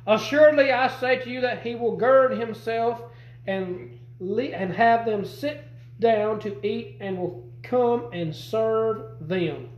Assuredly, 0.07 0.71
I 0.71 0.87
say 0.87 1.19
to 1.19 1.29
you 1.29 1.41
that 1.41 1.61
he 1.61 1.75
will 1.75 1.95
gird 1.95 2.31
himself 2.31 2.99
and, 3.45 3.99
and 4.19 4.73
have 4.73 5.05
them 5.05 5.23
sit 5.23 5.65
down 5.99 6.39
to 6.39 6.65
eat 6.65 6.97
and 6.99 7.19
will 7.19 7.47
come 7.61 8.09
and 8.11 8.35
serve 8.35 9.03
them. 9.21 9.69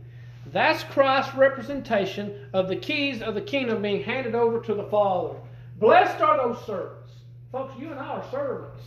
That's 0.46 0.82
Christ's 0.84 1.34
representation 1.34 2.48
of 2.54 2.68
the 2.68 2.76
keys 2.76 3.20
of 3.20 3.34
the 3.34 3.42
kingdom 3.42 3.82
being 3.82 4.02
handed 4.02 4.34
over 4.34 4.58
to 4.60 4.74
the 4.74 4.84
Father. 4.84 5.36
Blessed 5.78 6.22
are 6.22 6.38
those 6.38 6.64
servants. 6.64 7.12
Folks, 7.52 7.78
you 7.78 7.90
and 7.90 8.00
I 8.00 8.06
are 8.06 8.30
servants. 8.30 8.82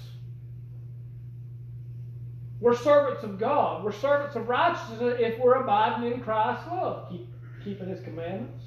We're 2.65 2.75
servants 2.75 3.22
of 3.22 3.38
God. 3.38 3.84
We're 3.84 3.91
servants 3.91 4.36
of 4.36 4.50
righteousness 4.50 5.17
if 5.19 5.38
we're 5.38 5.62
abiding 5.62 6.12
in 6.12 6.19
Christ's 6.19 6.65
love, 6.65 7.07
keep, 7.12 7.27
keeping 7.63 7.88
His 7.88 8.00
commandments. 8.00 8.63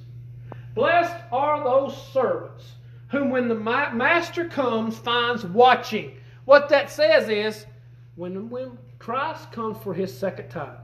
Blessed 0.77 1.17
are 1.33 1.65
those 1.65 2.01
servants 2.13 2.75
whom, 3.09 3.31
when 3.31 3.49
the 3.49 3.57
master 3.57 4.45
comes, 4.45 4.97
finds 4.97 5.45
watching. 5.45 6.13
What 6.45 6.69
that 6.69 6.93
says 6.93 7.29
is, 7.29 7.67
when, 8.15 8.49
when 8.49 8.79
Christ 9.01 9.51
comes 9.51 9.77
for 9.83 9.93
His 9.93 10.17
second 10.17 10.49
time, 10.49 10.79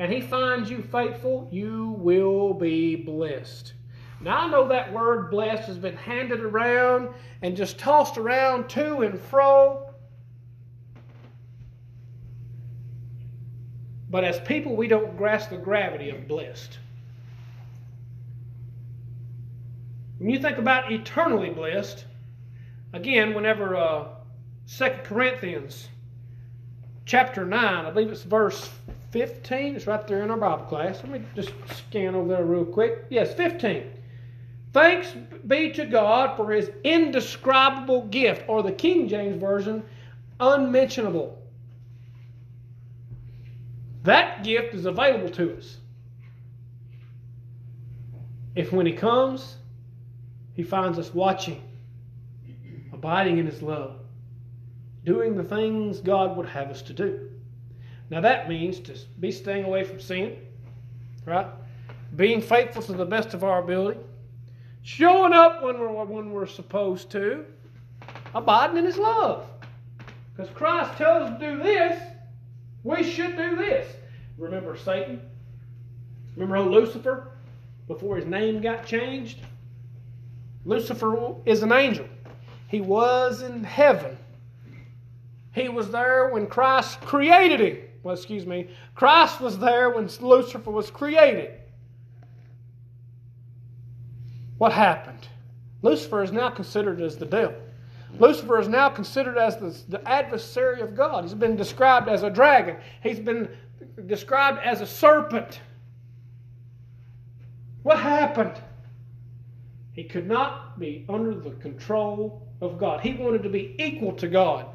and 0.00 0.12
He 0.12 0.20
finds 0.20 0.68
you 0.68 0.82
faithful, 0.82 1.48
you 1.52 1.94
will 1.98 2.52
be 2.52 2.96
blessed. 2.96 3.74
Now, 4.20 4.38
I 4.38 4.50
know 4.50 4.66
that 4.66 4.92
word 4.92 5.30
blessed 5.30 5.68
has 5.68 5.78
been 5.78 5.96
handed 5.96 6.40
around 6.40 7.10
and 7.42 7.56
just 7.56 7.78
tossed 7.78 8.18
around 8.18 8.68
to 8.70 9.02
and 9.02 9.20
fro. 9.20 9.85
But 14.08 14.24
as 14.24 14.38
people, 14.40 14.76
we 14.76 14.88
don't 14.88 15.16
grasp 15.16 15.50
the 15.50 15.56
gravity 15.56 16.10
of 16.10 16.28
blessed. 16.28 16.78
When 20.18 20.30
you 20.30 20.38
think 20.38 20.58
about 20.58 20.90
eternally 20.90 21.50
blessed, 21.50 22.04
again, 22.92 23.34
whenever 23.34 23.76
uh, 23.76 24.08
2 24.76 24.90
Corinthians 25.04 25.88
chapter 27.04 27.44
9, 27.44 27.86
I 27.86 27.90
believe 27.90 28.10
it's 28.10 28.22
verse 28.22 28.70
15, 29.10 29.76
it's 29.76 29.86
right 29.86 30.06
there 30.06 30.22
in 30.22 30.30
our 30.30 30.36
Bible 30.36 30.64
class. 30.64 31.02
Let 31.02 31.10
me 31.10 31.22
just 31.34 31.52
scan 31.74 32.14
over 32.14 32.28
there 32.28 32.44
real 32.44 32.64
quick. 32.64 33.04
Yes, 33.10 33.34
15. 33.34 33.92
Thanks 34.72 35.12
be 35.46 35.70
to 35.72 35.86
God 35.86 36.36
for 36.36 36.50
his 36.50 36.70
indescribable 36.84 38.06
gift, 38.08 38.44
or 38.46 38.62
the 38.62 38.72
King 38.72 39.08
James 39.08 39.40
Version, 39.40 39.82
unmentionable. 40.38 41.38
That 44.06 44.44
gift 44.44 44.72
is 44.72 44.86
available 44.86 45.28
to 45.30 45.56
us. 45.56 45.78
If 48.54 48.72
when 48.72 48.86
He 48.86 48.92
comes, 48.92 49.56
He 50.54 50.62
finds 50.62 50.96
us 50.96 51.12
watching, 51.12 51.60
abiding 52.92 53.38
in 53.38 53.46
His 53.46 53.62
love, 53.62 53.98
doing 55.04 55.36
the 55.36 55.42
things 55.42 55.98
God 55.98 56.36
would 56.36 56.46
have 56.46 56.70
us 56.70 56.82
to 56.82 56.92
do. 56.92 57.30
Now 58.08 58.20
that 58.20 58.48
means 58.48 58.78
to 58.80 58.96
be 59.18 59.32
staying 59.32 59.64
away 59.64 59.82
from 59.82 59.98
sin, 59.98 60.36
right? 61.24 61.48
Being 62.14 62.40
faithful 62.40 62.82
to 62.82 62.92
the 62.92 63.04
best 63.04 63.34
of 63.34 63.42
our 63.42 63.58
ability, 63.60 63.98
showing 64.82 65.32
up 65.32 65.64
when 65.64 65.80
we're, 65.80 66.04
when 66.04 66.30
we're 66.30 66.46
supposed 66.46 67.10
to, 67.10 67.44
abiding 68.36 68.76
in 68.76 68.84
His 68.84 68.98
love. 68.98 69.50
Because 70.36 70.52
Christ 70.54 70.96
tells 70.96 71.28
us 71.28 71.40
to 71.40 71.56
do 71.56 71.60
this, 71.60 72.00
we 72.86 73.02
should 73.02 73.36
do 73.36 73.56
this. 73.56 73.92
Remember 74.38 74.76
Satan? 74.76 75.20
Remember 76.36 76.56
old 76.56 76.70
Lucifer 76.70 77.32
before 77.88 78.16
his 78.16 78.26
name 78.26 78.60
got 78.60 78.86
changed? 78.86 79.40
Lucifer 80.64 81.34
is 81.44 81.62
an 81.62 81.72
angel. 81.72 82.06
He 82.68 82.80
was 82.80 83.42
in 83.42 83.64
heaven. 83.64 84.16
He 85.52 85.68
was 85.68 85.90
there 85.90 86.28
when 86.28 86.46
Christ 86.46 87.00
created 87.00 87.60
him. 87.60 87.78
Well, 88.04 88.14
excuse 88.14 88.46
me. 88.46 88.68
Christ 88.94 89.40
was 89.40 89.58
there 89.58 89.90
when 89.90 90.08
Lucifer 90.20 90.70
was 90.70 90.88
created. 90.88 91.50
What 94.58 94.72
happened? 94.72 95.26
Lucifer 95.82 96.22
is 96.22 96.30
now 96.30 96.50
considered 96.50 97.00
as 97.00 97.16
the 97.16 97.26
devil. 97.26 97.56
Lucifer 98.18 98.58
is 98.58 98.68
now 98.68 98.88
considered 98.88 99.36
as 99.36 99.56
the, 99.56 99.76
the 99.88 100.08
adversary 100.08 100.80
of 100.80 100.96
God. 100.96 101.24
He's 101.24 101.34
been 101.34 101.56
described 101.56 102.08
as 102.08 102.22
a 102.22 102.30
dragon. 102.30 102.76
He's 103.02 103.20
been 103.20 103.48
described 104.06 104.60
as 104.64 104.80
a 104.80 104.86
serpent. 104.86 105.60
What 107.82 107.98
happened? 107.98 108.54
He 109.92 110.04
could 110.04 110.26
not 110.26 110.78
be 110.78 111.04
under 111.08 111.34
the 111.34 111.50
control 111.52 112.42
of 112.60 112.78
God. 112.78 113.00
He 113.00 113.14
wanted 113.14 113.42
to 113.42 113.48
be 113.48 113.74
equal 113.78 114.12
to 114.14 114.28
God. 114.28 114.66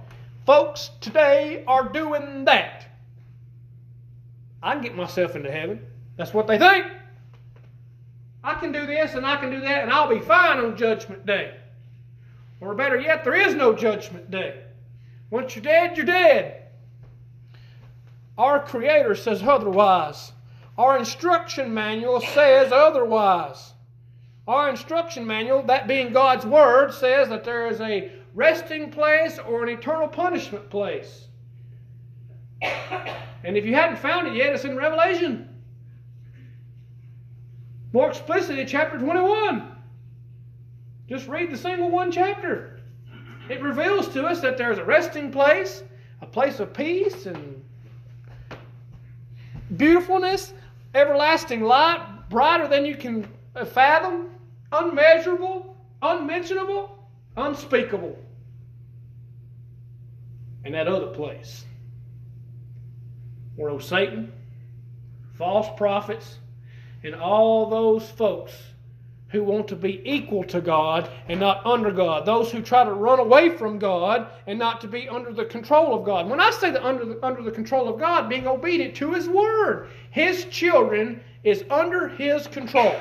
Folks 0.45 0.91
today 0.99 1.63
are 1.67 1.89
doing 1.89 2.45
that. 2.45 2.87
I 4.63 4.73
can 4.73 4.81
get 4.81 4.95
myself 4.95 5.35
into 5.35 5.51
heaven. 5.51 5.85
That's 6.17 6.33
what 6.33 6.47
they 6.47 6.57
think. 6.57 6.87
I 8.43 8.55
can 8.55 8.71
do 8.71 8.85
this 8.85 9.13
and 9.13 9.25
I 9.25 9.37
can 9.37 9.51
do 9.51 9.59
that 9.61 9.83
and 9.83 9.91
I'll 9.91 10.09
be 10.09 10.19
fine 10.19 10.59
on 10.59 10.75
Judgment 10.75 11.25
Day. 11.25 11.57
Or 12.61 12.75
better 12.75 12.99
yet, 12.99 13.23
there 13.23 13.35
is 13.35 13.55
no 13.55 13.73
Judgment 13.73 14.29
Day. 14.29 14.61
Once 15.31 15.55
you're 15.55 15.63
dead, 15.63 15.97
you're 15.97 16.05
dead. 16.05 16.67
Our 18.37 18.63
Creator 18.63 19.15
says 19.15 19.41
otherwise. 19.43 20.31
Our 20.77 20.97
instruction 20.97 21.73
manual 21.73 22.21
says 22.21 22.71
otherwise. 22.71 23.73
Our 24.47 24.69
instruction 24.69 25.25
manual, 25.25 25.63
that 25.63 25.87
being 25.87 26.13
God's 26.13 26.45
Word, 26.45 26.93
says 26.93 27.29
that 27.29 27.43
there 27.43 27.67
is 27.67 27.81
a 27.81 28.11
resting 28.33 28.91
place 28.91 29.39
or 29.39 29.63
an 29.63 29.69
eternal 29.69 30.07
punishment 30.07 30.69
place. 30.69 31.27
And 33.43 33.57
if 33.57 33.65
you 33.65 33.73
hadn't 33.73 33.97
found 33.97 34.27
it 34.27 34.35
yet, 34.35 34.53
it's 34.53 34.65
in 34.65 34.77
Revelation. 34.77 35.49
More 37.91 38.09
explicitly, 38.09 38.65
chapter 38.65 38.97
21. 38.99 39.80
Just 41.11 41.27
read 41.27 41.51
the 41.51 41.57
single 41.57 41.89
one 41.89 42.09
chapter. 42.09 42.79
It 43.49 43.61
reveals 43.61 44.07
to 44.13 44.25
us 44.25 44.39
that 44.39 44.57
there's 44.57 44.77
a 44.77 44.85
resting 44.85 45.29
place, 45.29 45.83
a 46.21 46.25
place 46.25 46.61
of 46.61 46.73
peace 46.73 47.25
and 47.25 47.61
beautifulness, 49.75 50.53
everlasting 50.95 51.63
light, 51.63 52.29
brighter 52.29 52.65
than 52.69 52.85
you 52.85 52.95
can 52.95 53.27
fathom, 53.73 54.29
unmeasurable, 54.71 55.75
unmentionable, 56.01 56.97
unspeakable. 57.35 58.17
And 60.63 60.73
that 60.73 60.87
other 60.87 61.07
place 61.07 61.65
where 63.57 63.69
old 63.69 63.83
Satan, 63.83 64.31
false 65.33 65.67
prophets, 65.75 66.37
and 67.03 67.13
all 67.13 67.69
those 67.69 68.09
folks 68.09 68.53
who 69.31 69.43
want 69.43 69.67
to 69.69 69.75
be 69.75 70.01
equal 70.03 70.43
to 70.43 70.59
God 70.59 71.09
and 71.29 71.39
not 71.39 71.65
under 71.65 71.91
God. 71.91 72.25
Those 72.25 72.51
who 72.51 72.61
try 72.61 72.83
to 72.83 72.93
run 72.93 73.19
away 73.19 73.49
from 73.49 73.79
God 73.79 74.27
and 74.45 74.59
not 74.59 74.81
to 74.81 74.87
be 74.87 75.07
under 75.07 75.31
the 75.31 75.45
control 75.45 75.97
of 75.97 76.05
God. 76.05 76.29
When 76.29 76.41
I 76.41 76.51
say 76.51 76.69
the 76.69 76.85
under 76.85 77.05
the, 77.05 77.25
under 77.25 77.41
the 77.41 77.51
control 77.51 77.87
of 77.87 77.99
God, 77.99 78.27
being 78.27 78.45
obedient 78.45 78.93
to 78.95 79.13
His 79.13 79.29
Word. 79.29 79.89
His 80.11 80.45
children 80.45 81.21
is 81.43 81.63
under 81.69 82.09
His 82.09 82.45
control 82.47 82.93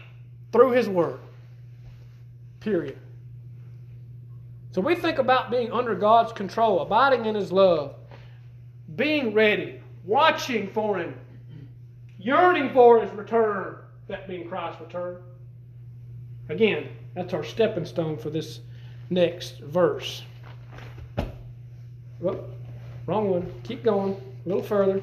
through 0.52 0.72
His 0.72 0.88
Word. 0.88 1.18
Period. 2.60 2.98
So 4.72 4.82
we 4.82 4.94
think 4.94 5.18
about 5.18 5.50
being 5.50 5.72
under 5.72 5.94
God's 5.94 6.32
control, 6.32 6.80
abiding 6.80 7.24
in 7.24 7.34
His 7.34 7.50
love, 7.50 7.94
being 8.96 9.32
ready, 9.32 9.80
watching 10.04 10.68
for 10.68 10.98
Him, 10.98 11.14
yearning 12.18 12.70
for 12.74 13.00
His 13.00 13.10
return, 13.12 13.76
that 14.08 14.28
being 14.28 14.46
Christ's 14.46 14.82
return. 14.82 15.22
Again, 16.50 16.88
that's 17.14 17.32
our 17.32 17.44
stepping 17.44 17.84
stone 17.84 18.18
for 18.18 18.28
this 18.28 18.60
next 19.08 19.60
verse. 19.60 20.22
Whoop, 22.18 22.50
wrong 23.06 23.30
one. 23.30 23.52
Keep 23.62 23.84
going 23.84 24.20
a 24.44 24.48
little 24.48 24.62
further. 24.62 25.00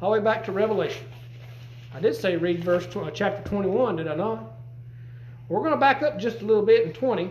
All 0.00 0.12
the 0.12 0.18
way 0.18 0.24
back 0.24 0.44
to 0.44 0.52
Revelation. 0.52 1.04
I 1.92 1.98
did 1.98 2.14
say 2.14 2.36
read 2.36 2.62
verse 2.62 2.86
uh, 2.94 3.10
chapter 3.10 3.42
21, 3.48 3.96
did 3.96 4.06
I 4.06 4.14
not? 4.14 4.52
We're 5.48 5.60
going 5.60 5.72
to 5.72 5.78
back 5.78 6.02
up 6.02 6.18
just 6.18 6.42
a 6.42 6.44
little 6.44 6.64
bit 6.64 6.86
in 6.86 6.92
20. 6.92 7.30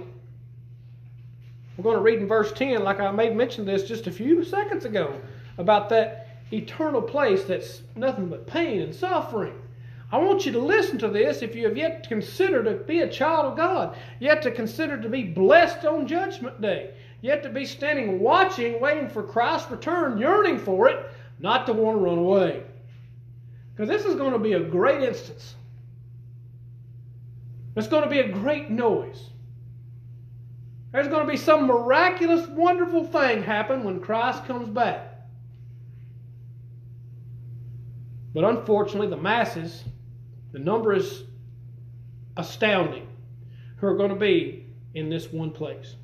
We're 1.77 1.83
going 1.83 1.95
to 1.95 2.01
read 2.01 2.19
in 2.19 2.27
verse 2.27 2.51
10, 2.51 2.83
like 2.83 2.99
I 2.99 3.11
made 3.11 3.35
mention 3.35 3.65
this 3.65 3.87
just 3.87 4.07
a 4.07 4.11
few 4.11 4.43
seconds 4.43 4.83
ago, 4.83 5.21
about 5.57 5.87
that 5.89 6.27
eternal 6.51 7.01
place 7.01 7.43
that's 7.43 7.81
nothing 7.95 8.27
but 8.27 8.45
pain 8.45 8.81
and 8.81 8.93
suffering. 8.93 9.53
I 10.11 10.17
want 10.19 10.45
you 10.45 10.53
to 10.53 10.59
listen 10.59 10.97
to 10.99 11.09
this 11.09 11.41
if 11.41 11.53
you 11.53 11.65
have 11.67 11.75
yet 11.75 12.03
to 12.03 12.09
consider 12.09 12.63
to 12.63 12.83
be 12.85 13.01
a 13.01 13.09
child 13.09 13.45
of 13.47 13.57
God, 13.57 13.97
yet 14.19 14.41
to 14.43 14.51
consider 14.51 14.99
to 15.01 15.09
be 15.09 15.23
blessed 15.23 15.85
on 15.85 16.07
Judgment 16.07 16.61
Day, 16.61 16.91
yet 17.21 17.43
to 17.43 17.49
be 17.49 17.65
standing 17.65 18.19
watching, 18.19 18.79
waiting 18.79 19.09
for 19.09 19.21
Christ's 19.21 19.69
return, 19.69 20.17
yearning 20.17 20.59
for 20.59 20.87
it, 20.87 21.09
not 21.39 21.65
to 21.65 21.73
want 21.73 21.97
to 21.97 22.03
run 22.03 22.17
away. 22.19 22.63
Because 23.75 23.89
this 23.89 24.05
is 24.05 24.15
going 24.15 24.31
to 24.31 24.39
be 24.39 24.53
a 24.53 24.59
great 24.61 25.03
instance. 25.03 25.55
It's 27.75 27.87
going 27.87 28.03
to 28.03 28.09
be 28.09 28.19
a 28.19 28.29
great 28.29 28.71
noise. 28.71 29.29
There's 30.93 31.09
going 31.09 31.25
to 31.25 31.31
be 31.31 31.37
some 31.37 31.67
miraculous, 31.67 32.47
wonderful 32.47 33.03
thing 33.03 33.43
happen 33.43 33.83
when 33.83 33.99
Christ 33.99 34.45
comes 34.45 34.69
back. 34.69 35.15
But 38.33 38.45
unfortunately, 38.45 39.09
the 39.09 39.17
masses, 39.17 39.83
the 40.51 40.59
number 40.59 40.93
is 40.93 41.23
astounding, 42.37 43.07
who 43.77 43.87
are 43.87 43.97
going 43.97 44.09
to 44.09 44.15
be 44.15 44.65
in 44.93 45.09
this 45.09 45.31
one 45.31 45.51
place. 45.51 45.95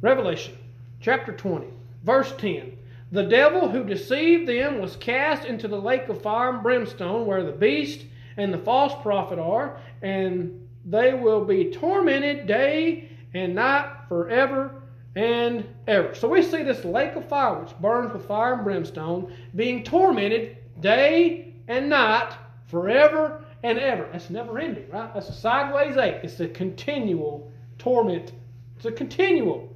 Revelation 0.00 0.56
chapter 1.00 1.32
20, 1.32 1.66
verse 2.04 2.32
10. 2.38 2.76
The 3.12 3.22
devil 3.22 3.68
who 3.68 3.84
deceived 3.84 4.48
them 4.48 4.80
was 4.80 4.96
cast 4.96 5.46
into 5.46 5.68
the 5.68 5.80
lake 5.80 6.08
of 6.08 6.20
fire 6.20 6.50
and 6.50 6.62
brimstone, 6.62 7.26
where 7.26 7.44
the 7.44 7.52
beast 7.52 8.04
and 8.36 8.52
the 8.52 8.58
false 8.58 8.92
prophet 9.02 9.38
are, 9.38 9.78
and 10.02 10.68
they 10.84 11.14
will 11.14 11.44
be 11.44 11.70
tormented 11.70 12.46
day 12.46 13.08
and 13.34 13.54
night 13.54 13.90
forever 14.08 14.82
and 15.14 15.64
ever. 15.86 16.14
So 16.14 16.28
we 16.28 16.42
see 16.42 16.62
this 16.62 16.84
lake 16.84 17.16
of 17.16 17.28
fire, 17.28 17.60
which 17.60 17.76
burns 17.78 18.12
with 18.12 18.26
fire 18.26 18.54
and 18.54 18.64
brimstone, 18.64 19.32
being 19.54 19.82
tormented 19.82 20.58
day 20.80 21.45
and 21.68 21.88
night 21.88 22.32
forever 22.66 23.44
and 23.62 23.78
ever. 23.78 24.08
That's 24.12 24.30
never 24.30 24.58
ending, 24.58 24.88
right? 24.90 25.12
That's 25.12 25.28
a 25.28 25.32
sideways 25.32 25.96
eight. 25.96 26.20
It's 26.22 26.40
a 26.40 26.48
continual 26.48 27.52
torment. 27.78 28.32
It's 28.76 28.86
a 28.86 28.92
continual. 28.92 29.74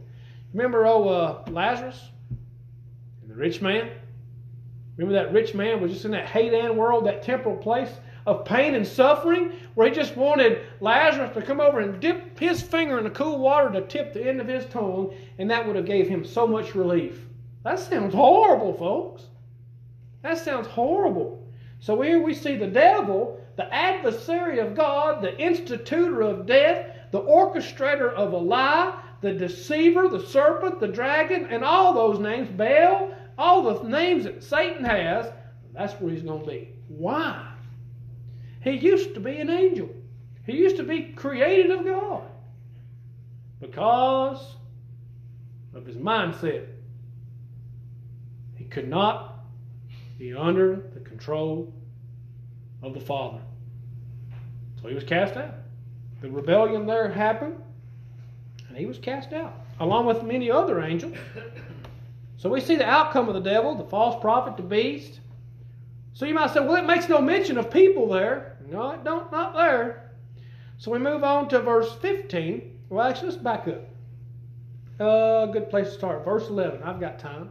Remember, 0.52 0.86
oh, 0.86 1.08
uh, 1.08 1.44
Lazarus 1.50 2.10
and 3.22 3.30
the 3.30 3.34
rich 3.34 3.62
man? 3.62 3.90
Remember 4.96 5.22
that 5.22 5.32
rich 5.32 5.54
man 5.54 5.80
was 5.80 5.92
just 5.92 6.04
in 6.04 6.10
that 6.10 6.26
Hadean 6.26 6.74
world, 6.74 7.06
that 7.06 7.22
temporal 7.22 7.56
place? 7.56 7.90
of 8.26 8.44
pain 8.44 8.74
and 8.74 8.86
suffering, 8.86 9.52
where 9.74 9.88
he 9.88 9.94
just 9.94 10.16
wanted 10.16 10.64
Lazarus 10.80 11.32
to 11.34 11.42
come 11.42 11.60
over 11.60 11.80
and 11.80 12.00
dip 12.00 12.38
his 12.38 12.62
finger 12.62 12.98
in 12.98 13.04
the 13.04 13.10
cool 13.10 13.38
water 13.38 13.70
to 13.72 13.86
tip 13.86 14.12
the 14.12 14.26
end 14.26 14.40
of 14.40 14.46
his 14.46 14.66
tongue, 14.66 15.14
and 15.38 15.50
that 15.50 15.66
would 15.66 15.76
have 15.76 15.86
gave 15.86 16.08
him 16.08 16.24
so 16.24 16.46
much 16.46 16.74
relief. 16.74 17.26
That 17.64 17.78
sounds 17.78 18.14
horrible, 18.14 18.74
folks. 18.74 19.24
That 20.22 20.38
sounds 20.38 20.66
horrible. 20.66 21.46
So 21.80 22.00
here 22.02 22.22
we 22.22 22.34
see 22.34 22.56
the 22.56 22.66
devil, 22.66 23.40
the 23.56 23.72
adversary 23.74 24.58
of 24.58 24.74
God, 24.74 25.22
the 25.22 25.36
institutor 25.38 26.20
of 26.20 26.46
death, 26.46 26.86
the 27.10 27.20
orchestrator 27.20 28.12
of 28.12 28.32
a 28.32 28.36
lie, 28.36 29.02
the 29.22 29.32
deceiver, 29.32 30.08
the 30.08 30.24
serpent, 30.26 30.78
the 30.78 30.88
dragon, 30.88 31.46
and 31.46 31.64
all 31.64 31.92
those 31.92 32.18
names, 32.18 32.48
Baal, 32.50 33.14
all 33.38 33.62
the 33.62 33.88
names 33.88 34.24
that 34.24 34.44
Satan 34.44 34.84
has, 34.84 35.32
that's 35.72 35.94
where 35.94 36.12
he's 36.12 36.22
going 36.22 36.44
to 36.44 36.50
be. 36.50 36.68
Why? 36.88 37.50
He 38.62 38.72
used 38.72 39.14
to 39.14 39.20
be 39.20 39.36
an 39.36 39.48
angel. 39.48 39.88
He 40.44 40.52
used 40.56 40.76
to 40.76 40.82
be 40.82 41.12
created 41.14 41.70
of 41.70 41.84
God. 41.84 42.24
Because 43.60 44.56
of 45.74 45.86
his 45.86 45.96
mindset, 45.96 46.66
he 48.56 48.64
could 48.64 48.88
not 48.88 49.29
be 50.20 50.34
under 50.34 50.76
the 50.92 51.00
control 51.00 51.72
of 52.82 52.92
the 52.92 53.00
Father. 53.00 53.40
So 54.80 54.88
he 54.88 54.94
was 54.94 55.02
cast 55.02 55.34
out. 55.34 55.54
The 56.20 56.30
rebellion 56.30 56.86
there 56.86 57.08
happened, 57.08 57.56
and 58.68 58.76
he 58.76 58.84
was 58.84 58.98
cast 58.98 59.32
out, 59.32 59.54
along 59.80 60.04
with 60.04 60.22
many 60.22 60.50
other 60.50 60.82
angels. 60.82 61.16
So 62.36 62.48
we 62.48 62.60
see 62.60 62.76
the 62.76 62.86
outcome 62.86 63.28
of 63.28 63.34
the 63.34 63.40
devil, 63.40 63.74
the 63.74 63.84
false 63.84 64.20
prophet, 64.20 64.56
the 64.56 64.62
beast, 64.62 65.20
so 66.12 66.26
you 66.26 66.34
might 66.34 66.50
say, 66.50 66.60
well, 66.60 66.76
it 66.76 66.86
makes 66.86 67.08
no 67.08 67.22
mention 67.22 67.56
of 67.56 67.70
people 67.70 68.08
there. 68.08 68.58
No, 68.66 68.90
it 68.90 69.04
don't, 69.04 69.32
not 69.32 69.54
there. 69.54 70.12
So 70.76 70.90
we 70.90 70.98
move 70.98 71.24
on 71.24 71.48
to 71.48 71.60
verse 71.60 71.94
15. 71.96 72.78
Well, 72.90 73.06
actually, 73.06 73.30
let's 73.30 73.42
back 73.42 73.68
up. 73.68 73.88
A 74.98 75.04
uh, 75.04 75.46
good 75.46 75.70
place 75.70 75.88
to 75.88 75.94
start. 75.94 76.24
Verse 76.24 76.48
11. 76.48 76.82
I've 76.82 77.00
got 77.00 77.18
time. 77.18 77.50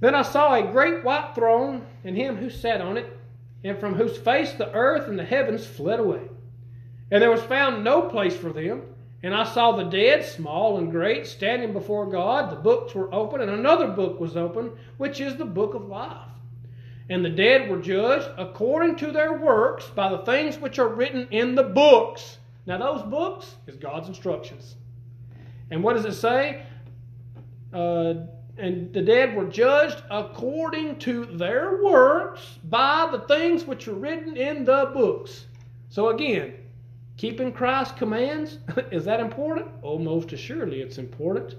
Then 0.00 0.14
I 0.14 0.22
saw 0.22 0.54
a 0.54 0.70
great 0.70 1.04
white 1.04 1.34
throne, 1.34 1.86
and 2.04 2.16
him 2.16 2.36
who 2.36 2.50
sat 2.50 2.80
on 2.80 2.96
it, 2.96 3.18
and 3.64 3.78
from 3.78 3.94
whose 3.94 4.16
face 4.16 4.52
the 4.52 4.72
earth 4.72 5.08
and 5.08 5.18
the 5.18 5.24
heavens 5.24 5.66
fled 5.66 6.00
away. 6.00 6.22
And 7.10 7.22
there 7.22 7.30
was 7.30 7.42
found 7.42 7.84
no 7.84 8.02
place 8.02 8.36
for 8.36 8.52
them. 8.52 8.82
And 9.22 9.34
I 9.34 9.44
saw 9.44 9.72
the 9.72 9.84
dead, 9.84 10.24
small 10.24 10.78
and 10.78 10.90
great, 10.90 11.26
standing 11.26 11.72
before 11.72 12.06
God. 12.06 12.50
The 12.50 12.56
books 12.56 12.94
were 12.94 13.12
open, 13.12 13.40
and 13.40 13.50
another 13.50 13.88
book 13.88 14.20
was 14.20 14.36
open, 14.36 14.72
which 14.98 15.20
is 15.20 15.36
the 15.36 15.44
book 15.44 15.74
of 15.74 15.88
life. 15.88 16.28
And 17.08 17.24
the 17.24 17.30
dead 17.30 17.68
were 17.70 17.80
judged 17.80 18.28
according 18.36 18.96
to 18.96 19.12
their 19.12 19.32
works 19.32 19.86
by 19.86 20.10
the 20.10 20.18
things 20.18 20.58
which 20.58 20.78
are 20.78 20.88
written 20.88 21.28
in 21.30 21.54
the 21.54 21.62
books. 21.62 22.38
Now, 22.66 22.78
those 22.78 23.02
books 23.02 23.54
is 23.66 23.76
God's 23.76 24.08
instructions. 24.08 24.76
And 25.70 25.82
what 25.82 25.94
does 25.94 26.04
it 26.04 26.14
say? 26.14 26.62
Uh, 27.72 28.14
and 28.58 28.92
the 28.92 29.02
dead 29.02 29.36
were 29.36 29.44
judged 29.44 30.02
according 30.10 30.98
to 31.00 31.26
their 31.26 31.82
works 31.82 32.58
by 32.64 33.08
the 33.10 33.20
things 33.20 33.64
which 33.64 33.86
are 33.86 33.94
written 33.94 34.36
in 34.36 34.64
the 34.64 34.90
books. 34.94 35.46
So, 35.90 36.08
again, 36.08 36.54
keeping 37.16 37.52
Christ's 37.52 37.98
commands, 37.98 38.58
is 38.90 39.04
that 39.04 39.20
important? 39.20 39.68
Oh, 39.82 39.98
most 39.98 40.32
assuredly 40.32 40.80
it's 40.80 40.98
important. 40.98 41.56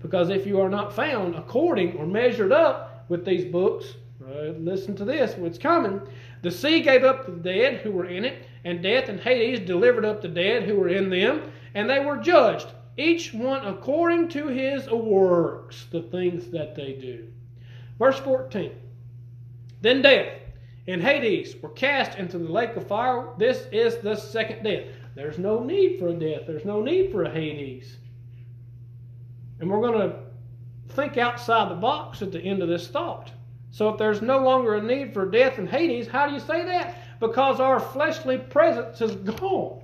Because 0.00 0.30
if 0.30 0.46
you 0.46 0.60
are 0.60 0.70
not 0.70 0.94
found 0.94 1.34
according 1.34 1.96
or 1.96 2.06
measured 2.06 2.52
up 2.52 3.04
with 3.08 3.24
these 3.24 3.44
books, 3.44 3.94
uh, 4.26 4.52
listen 4.58 4.96
to 4.96 5.04
this, 5.04 5.36
what's 5.36 5.58
coming. 5.58 6.00
The 6.42 6.50
sea 6.50 6.80
gave 6.80 7.04
up 7.04 7.26
the 7.26 7.32
dead 7.32 7.80
who 7.80 7.90
were 7.90 8.06
in 8.06 8.24
it, 8.24 8.46
and 8.64 8.82
death 8.82 9.08
and 9.08 9.20
Hades 9.20 9.60
delivered 9.60 10.04
up 10.04 10.22
the 10.22 10.28
dead 10.28 10.64
who 10.64 10.76
were 10.76 10.88
in 10.88 11.10
them, 11.10 11.52
and 11.74 11.88
they 11.88 12.04
were 12.04 12.16
judged, 12.16 12.68
each 12.96 13.32
one 13.32 13.64
according 13.66 14.28
to 14.28 14.48
his 14.48 14.88
works, 14.90 15.86
the 15.90 16.02
things 16.02 16.48
that 16.50 16.74
they 16.74 16.92
do. 16.92 17.28
Verse 17.98 18.18
14 18.18 18.72
Then 19.80 20.02
death 20.02 20.40
and 20.86 21.02
Hades 21.02 21.54
were 21.62 21.68
cast 21.70 22.18
into 22.18 22.38
the 22.38 22.50
lake 22.50 22.76
of 22.76 22.86
fire. 22.86 23.28
This 23.38 23.66
is 23.70 23.98
the 23.98 24.16
second 24.16 24.64
death. 24.64 24.86
There's 25.14 25.38
no 25.38 25.62
need 25.62 25.98
for 25.98 26.08
a 26.08 26.14
death, 26.14 26.42
there's 26.46 26.64
no 26.64 26.82
need 26.82 27.10
for 27.12 27.24
a 27.24 27.30
Hades. 27.30 27.96
And 29.60 29.70
we're 29.70 29.80
going 29.80 30.10
to 30.10 30.16
think 30.94 31.18
outside 31.18 31.70
the 31.70 31.74
box 31.74 32.22
at 32.22 32.32
the 32.32 32.40
end 32.40 32.62
of 32.62 32.68
this 32.68 32.88
thought. 32.88 33.30
So 33.70 33.88
if 33.88 33.98
there's 33.98 34.22
no 34.22 34.38
longer 34.38 34.74
a 34.74 34.82
need 34.82 35.12
for 35.12 35.26
death 35.26 35.58
and 35.58 35.68
Hades, 35.68 36.08
how 36.08 36.26
do 36.26 36.32
you 36.32 36.40
say 36.40 36.64
that? 36.64 37.20
Because 37.20 37.60
our 37.60 37.78
fleshly 37.78 38.38
presence 38.38 39.00
is 39.00 39.14
gone. 39.16 39.82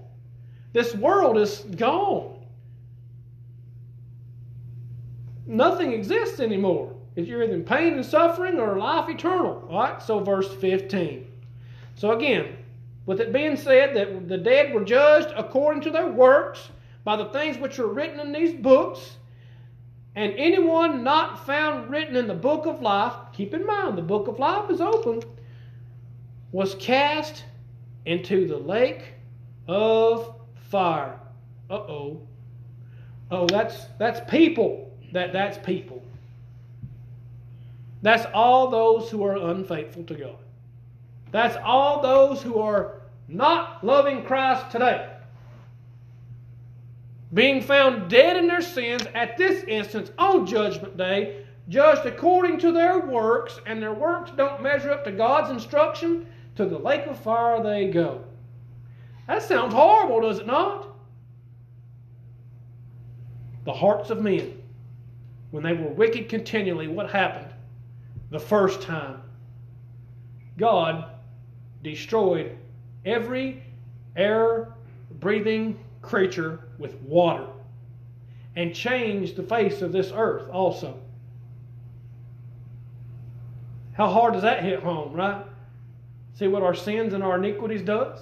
This 0.73 0.95
world 0.95 1.38
is 1.38 1.61
gone. 1.77 2.36
Nothing 5.57 5.92
exists 5.92 6.38
anymore. 6.38 6.95
If 7.14 7.27
you're 7.27 7.42
in 7.42 7.64
pain 7.64 7.95
and 7.95 8.05
suffering 8.05 8.61
or 8.61 8.77
life 8.77 9.09
eternal. 9.09 9.66
All 9.71 9.81
right, 9.81 10.03
so 10.03 10.21
verse 10.21 10.53
15. 10.53 11.27
So 11.95 12.12
again, 12.12 12.59
with 13.07 13.21
it 13.21 13.33
being 13.33 13.57
said 13.57 13.97
that 13.97 14.29
the 14.29 14.37
dead 14.37 14.75
were 14.75 14.85
judged 14.85 15.33
according 15.35 15.81
to 15.85 15.90
their 15.90 16.09
works 16.09 16.69
by 17.05 17.16
the 17.16 17.25
things 17.27 17.57
which 17.57 17.79
are 17.79 17.87
written 17.87 18.21
in 18.21 18.33
these 18.33 18.53
books, 18.53 19.16
and 20.14 20.35
anyone 20.35 21.03
not 21.03 21.47
found 21.47 21.90
written 21.90 22.16
in 22.16 22.27
the 22.27 22.35
book 22.35 22.66
of 22.66 22.83
life, 22.83 23.14
keep 23.33 23.55
in 23.55 23.64
mind 23.64 23.97
the 23.97 24.03
book 24.03 24.29
of 24.29 24.38
life 24.38 24.71
is 24.71 24.83
open, 24.83 25.23
was 26.53 26.75
cast 26.75 27.45
into 28.05 28.47
the 28.47 28.59
lake 28.59 29.14
of 29.69 30.35
fire. 30.69 31.19
Uh 31.71 31.75
oh. 31.75 32.21
Oh, 33.31 33.47
that's 33.47 33.87
that's 33.99 34.21
people. 34.31 34.86
That 35.16 35.33
that's 35.33 35.57
people. 35.64 36.02
That's 38.02 38.26
all 38.35 38.68
those 38.68 39.11
who 39.11 39.24
are 39.24 39.37
unfaithful 39.50 40.05
to 40.05 40.14
God. 40.14 40.37
That's 41.33 41.57
all 41.64 42.02
those 42.02 42.42
who 42.42 42.59
are 42.59 43.00
not 43.26 43.83
loving 43.83 44.26
Christ 44.26 44.70
today 44.70 45.09
being 47.33 47.62
found 47.62 48.11
dead 48.11 48.37
in 48.37 48.46
their 48.46 48.61
sins 48.61 49.05
at 49.14 49.38
this 49.38 49.64
instance 49.64 50.11
on 50.18 50.46
Judgment 50.46 50.98
Day, 50.98 51.46
judged 51.70 52.05
according 52.05 52.59
to 52.61 52.70
their 52.70 53.00
works, 53.00 53.59
and 53.64 53.83
their 53.83 53.94
works 53.94 54.31
don't 54.37 54.62
measure 54.62 54.90
up 54.90 55.05
to 55.05 55.12
God's 55.12 55.50
instruction, 55.50 56.26
to 56.57 56.66
the 56.66 56.79
lake 56.79 57.07
of 57.07 57.18
fire 57.18 57.62
they 57.62 57.88
go. 57.88 58.22
That 59.26 59.42
sounds 59.42 59.72
horrible, 59.72 60.20
does 60.20 60.40
it 60.40 60.46
not? 60.46 60.88
The 63.64 63.72
hearts 63.72 64.11
of 64.11 64.20
men, 64.20 64.62
when 65.57 65.64
they 65.64 65.73
were 65.73 65.88
wicked 65.88 66.29
continually, 66.29 66.87
what 66.87 67.09
happened 67.09 67.51
the 68.29 68.38
first 68.38 68.83
time? 68.83 69.23
God 70.59 71.07
destroyed 71.83 72.59
every 73.07 73.62
air 74.16 74.75
breathing 75.19 75.83
creature 76.03 76.69
with 76.77 76.97
water 76.97 77.47
and 78.55 78.75
changed 78.75 79.37
the 79.37 79.42
face 79.45 79.81
of 79.81 79.92
this 79.92 80.12
earth 80.14 80.51
also. 80.51 81.01
How 83.95 84.11
hard 84.11 84.35
does 84.35 84.42
that 84.42 84.62
hit 84.62 84.81
home, 84.81 85.14
right? 85.14 85.42
See 86.35 86.49
what 86.49 86.62
our 86.62 86.75
sins 86.75 87.14
and 87.14 87.25
our 87.25 87.37
iniquities 87.38 87.81
does? 87.81 88.21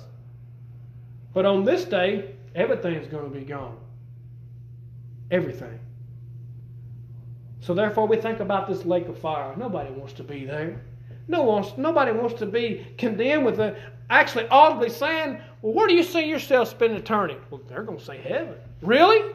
But 1.32 1.46
on 1.46 1.64
this 1.64 1.84
day, 1.84 2.36
everything's 2.54 3.08
going 3.08 3.24
to 3.24 3.36
be 3.36 3.44
gone. 3.44 3.76
Everything. 5.32 5.80
So 7.64 7.72
therefore 7.72 8.06
we 8.06 8.18
think 8.18 8.40
about 8.40 8.68
this 8.68 8.84
lake 8.84 9.08
of 9.08 9.16
fire. 9.16 9.56
Nobody 9.56 9.90
wants 9.90 10.12
to 10.14 10.22
be 10.22 10.44
there. 10.44 10.82
No 11.28 11.44
wants, 11.44 11.78
nobody 11.78 12.12
wants 12.12 12.38
to 12.40 12.46
be 12.46 12.86
condemned 12.98 13.46
with 13.46 13.56
the 13.56 13.74
actually 14.10 14.46
audibly 14.48 14.90
saying, 14.90 15.40
Well, 15.62 15.72
where 15.72 15.88
do 15.88 15.94
you 15.94 16.02
see 16.02 16.28
yourself 16.28 16.68
spending 16.68 16.98
eternity? 16.98 17.38
Well, 17.48 17.62
they're 17.66 17.82
going 17.82 17.98
to 17.98 18.04
say 18.04 18.18
heaven. 18.18 18.56
Really? 18.82 19.34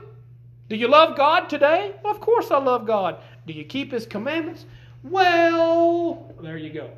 Do 0.70 0.76
you 0.76 0.88
love 0.88 1.18
God 1.18 1.50
today? 1.50 1.96
Well, 2.04 2.14
of 2.14 2.22
course 2.22 2.52
I 2.52 2.60
love 2.60 2.86
God. 2.86 3.20
Do 3.48 3.54
you 3.54 3.64
keep 3.64 3.92
His 3.92 4.06
commandments? 4.06 4.68
Well, 5.02 6.32
there 6.44 6.58
you 6.58 6.72
go. 6.72 6.92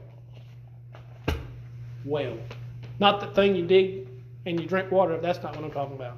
Well, 2.03 2.35
not 2.99 3.21
the 3.21 3.27
thing 3.27 3.55
you 3.55 3.65
dig 3.65 4.05
and 4.45 4.59
you 4.59 4.67
drink 4.67 4.91
water. 4.91 5.17
That's 5.17 5.41
not 5.41 5.55
what 5.55 5.63
I'm 5.63 5.71
talking 5.71 5.95
about. 5.95 6.17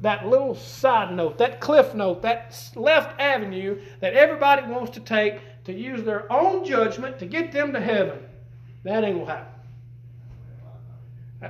That 0.00 0.26
little 0.26 0.54
side 0.54 1.14
note, 1.14 1.36
that 1.38 1.60
cliff 1.60 1.94
note, 1.94 2.22
that 2.22 2.70
left 2.74 3.20
avenue 3.20 3.80
that 4.00 4.14
everybody 4.14 4.66
wants 4.66 4.92
to 4.92 5.00
take 5.00 5.40
to 5.64 5.72
use 5.72 6.02
their 6.04 6.30
own 6.32 6.64
judgment 6.64 7.18
to 7.18 7.26
get 7.26 7.52
them 7.52 7.72
to 7.74 7.80
heaven. 7.80 8.18
That 8.84 9.04
ain't 9.04 9.18
gonna 9.18 9.30
happen. 9.30 9.60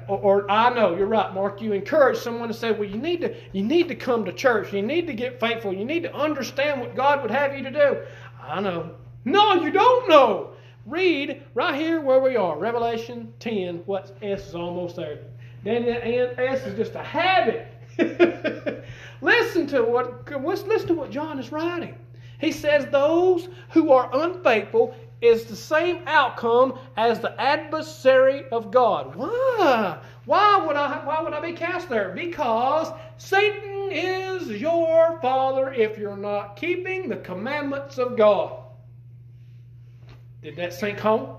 Or, 0.09 0.19
or, 0.19 0.51
I 0.51 0.73
know 0.73 0.97
you're 0.97 1.07
right, 1.07 1.35
Mark. 1.35 1.61
You 1.61 1.73
encourage 1.73 2.17
someone 2.19 2.47
to 2.47 2.55
say, 2.55 2.71
"Well, 2.71 2.89
you 2.89 2.97
need 2.97 3.21
to 3.23 3.35
you 3.53 3.65
need 3.65 3.89
to 3.89 3.97
come 3.97 4.25
to 4.25 4.33
church. 4.33 4.73
You 4.73 4.83
need 4.83 5.09
to 5.09 5.15
get 5.15 5.41
faithful. 5.41 5.73
You 5.73 5.85
need 5.85 6.05
to 6.05 6.15
understand 6.15 6.81
what 6.81 6.95
God 6.95 7.23
would 7.23 7.31
have 7.31 7.57
you 7.57 7.65
to 7.65 7.71
do." 7.71 8.03
I 8.41 8.61
know. 8.61 8.93
No, 9.25 9.55
you 9.55 9.71
don't 9.71 10.09
know. 10.09 10.51
Read 10.87 11.43
right 11.55 11.75
here 11.75 12.01
where 12.01 12.21
we 12.21 12.37
are, 12.37 12.57
Revelation 12.57 13.33
10. 13.41 13.83
What 13.87 14.17
S 14.23 14.49
is 14.49 14.55
almost 14.55 14.97
there. 14.97 15.19
Then 15.65 15.85
S 15.85 16.67
is 16.67 16.77
just 16.77 16.95
a 16.95 17.03
habit. 17.03 17.70
listen 19.21 19.67
to 19.69 19.83
what 19.83 20.31
listen 20.31 20.89
to 20.89 20.95
what 20.95 21.11
John 21.11 21.39
is 21.39 21.53
writing. 21.53 21.97
He 22.39 22.53
says 22.53 22.87
those 22.87 23.49
who 23.71 23.93
are 23.93 24.11
unfaithful 24.13 24.95
is 25.21 25.45
the 25.45 25.57
same 25.57 26.03
outcome 26.07 26.79
as 26.97 27.21
the 27.21 27.39
adversary 27.39 28.45
of 28.51 28.71
God. 28.71 29.15
Why? 29.15 29.99
Why 30.25 30.67
would 30.67 30.77
I 30.77 31.05
why 31.05 31.23
would 31.23 31.35
I 31.35 31.41
be 31.41 31.53
cast 31.53 31.89
there? 31.89 32.13
Because 32.15 32.93
Satan 33.19 33.91
is 33.91 34.49
your 34.49 35.21
father 35.21 35.73
if 35.73 35.99
you're 35.99 36.17
not 36.17 36.57
keeping 36.57 37.09
the 37.09 37.17
commandments 37.17 37.99
of 37.99 38.17
God. 38.17 38.63
Did 40.43 40.57
that 40.57 40.73
sink 40.73 40.99
home? 40.99 41.37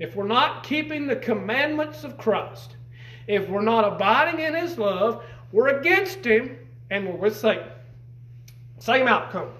If 0.00 0.16
we're 0.16 0.26
not 0.26 0.64
keeping 0.64 1.06
the 1.06 1.16
commandments 1.16 2.02
of 2.02 2.18
Christ, 2.18 2.76
if 3.26 3.48
we're 3.48 3.62
not 3.62 3.84
abiding 3.84 4.40
in 4.40 4.54
his 4.54 4.78
love, 4.78 5.24
we're 5.52 5.78
against 5.78 6.24
him 6.24 6.56
and 6.90 7.06
we're 7.06 7.16
with 7.16 7.36
Satan. 7.36 7.68
Same 8.78 9.06
outcome. 9.06 9.50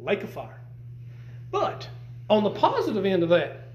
Lake 0.00 0.22
of 0.22 0.30
fire. 0.30 0.60
But 1.50 1.88
on 2.28 2.42
the 2.42 2.50
positive 2.50 3.04
end 3.04 3.22
of 3.22 3.28
that, 3.28 3.68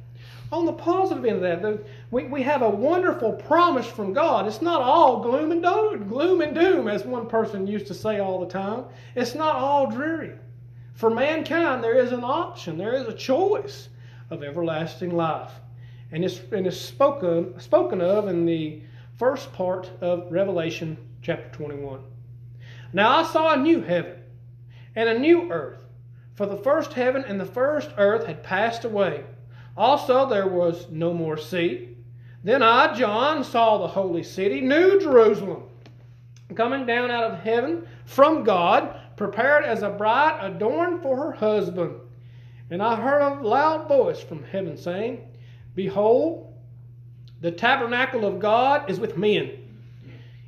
on 0.52 0.66
the 0.66 0.74
positive 0.74 1.26
end 1.26 1.44
of 1.44 1.62
that, 1.62 1.86
we, 2.10 2.24
we 2.26 2.42
have 2.44 2.62
a 2.62 2.70
wonderful 2.70 3.34
promise 3.34 3.86
from 3.86 4.14
God. 4.14 4.48
It's 4.48 4.62
not 4.62 4.82
all 4.82 5.22
gloom 5.22 5.52
and 5.52 5.62
doom, 5.62 6.08
gloom 6.08 6.42
and 6.42 6.56
doom, 6.56 6.88
as 6.88 7.06
one 7.06 7.28
person 7.28 7.68
used 7.68 7.88
to 7.88 7.94
say 7.94 8.20
all 8.20 8.40
the 8.40 8.52
time. 8.52 8.86
It's 9.16 9.36
not 9.36 9.56
all 9.56 9.92
dreary. 9.92 10.34
For 10.94 11.10
mankind, 11.10 11.84
there 11.84 12.00
is 12.00 12.12
an 12.12 12.24
option, 12.24 12.78
there 12.78 12.96
is 12.96 13.08
a 13.08 13.14
choice 13.14 13.90
of 14.30 14.44
everlasting 14.44 15.16
life. 15.16 15.52
And 16.12 16.24
it's, 16.24 16.40
and 16.52 16.66
it's 16.66 16.80
spoken, 16.80 17.60
spoken 17.60 18.02
of 18.02 18.28
in 18.28 18.46
the 18.46 18.82
first 19.18 19.52
part 19.54 19.90
of 20.02 20.32
Revelation 20.32 20.98
chapter 21.22 21.50
21. 21.50 22.00
Now 22.94 23.18
I 23.18 23.24
saw 23.24 23.54
a 23.54 23.58
new 23.58 23.82
heaven 23.82 24.22
and 24.96 25.10
a 25.10 25.20
new 25.20 25.52
earth 25.52 25.84
for 26.36 26.46
the 26.46 26.58
first 26.58 26.94
heaven 26.94 27.26
and 27.28 27.40
the 27.40 27.46
first 27.46 27.90
earth 27.98 28.26
had 28.26 28.44
passed 28.44 28.86
away. 28.86 29.24
Also 29.76 30.30
there 30.30 30.48
was 30.48 30.88
no 30.90 31.14
more 31.14 31.36
sea. 31.36 31.90
Then 32.44 32.64
I, 32.64 32.94
John, 32.94 33.44
saw 33.44 33.78
the 33.78 33.88
holy 33.88 34.24
city, 34.24 34.62
New 34.62 35.00
Jerusalem, 35.02 35.64
coming 36.56 36.86
down 36.86 37.12
out 37.12 37.32
of 37.32 37.40
heaven 37.40 37.88
from 38.06 38.44
God, 38.44 38.96
prepared 39.18 39.66
as 39.66 39.82
a 39.82 39.90
bride 39.90 40.40
adorned 40.42 41.02
for 41.02 41.18
her 41.18 41.32
husband. 41.32 41.96
And 42.70 42.82
I 42.82 42.96
heard 42.96 43.22
a 43.22 43.42
loud 43.42 43.88
voice 43.88 44.22
from 44.22 44.44
heaven 44.44 44.78
saying, 44.78 45.28
Behold, 45.78 46.52
the 47.40 47.52
tabernacle 47.52 48.26
of 48.26 48.40
God 48.40 48.90
is 48.90 49.00
with 49.00 49.16
men, 49.16 49.52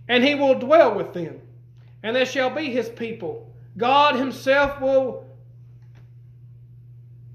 and 0.07 0.23
he 0.23 0.33
will 0.33 0.57
dwell 0.57 0.95
with 0.95 1.13
them, 1.13 1.39
and 2.01 2.15
they 2.15 2.25
shall 2.25 2.49
be 2.49 2.71
his 2.71 2.89
people. 2.89 3.53
God 3.77 4.15
himself 4.15 4.81
will 4.81 5.27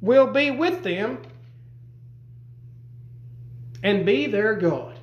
will 0.01 0.27
be 0.27 0.51
with 0.51 0.83
them 0.83 1.23
and 3.85 4.05
be 4.05 4.27
their 4.27 4.57
God. 4.57 4.99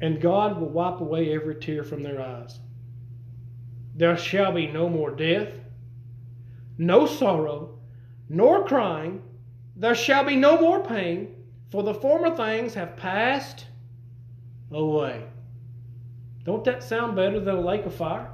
And 0.00 0.22
God 0.22 0.58
will 0.58 0.70
wipe 0.70 1.00
away 1.00 1.34
every 1.34 1.56
tear 1.56 1.84
from 1.84 2.02
their 2.02 2.22
eyes. 2.22 2.58
There 3.94 4.16
shall 4.16 4.52
be 4.52 4.66
no 4.68 4.88
more 4.88 5.10
death, 5.10 5.52
no 6.78 7.04
sorrow, 7.04 7.75
nor 8.28 8.64
crying. 8.64 9.22
There 9.76 9.94
shall 9.94 10.24
be 10.24 10.36
no 10.36 10.60
more 10.60 10.84
pain, 10.84 11.34
for 11.70 11.82
the 11.82 11.94
former 11.94 12.34
things 12.34 12.74
have 12.74 12.96
passed 12.96 13.66
away. 14.70 15.24
Don't 16.44 16.64
that 16.64 16.82
sound 16.82 17.16
better 17.16 17.40
than 17.40 17.56
a 17.56 17.60
lake 17.60 17.86
of 17.86 17.94
fire? 17.94 18.30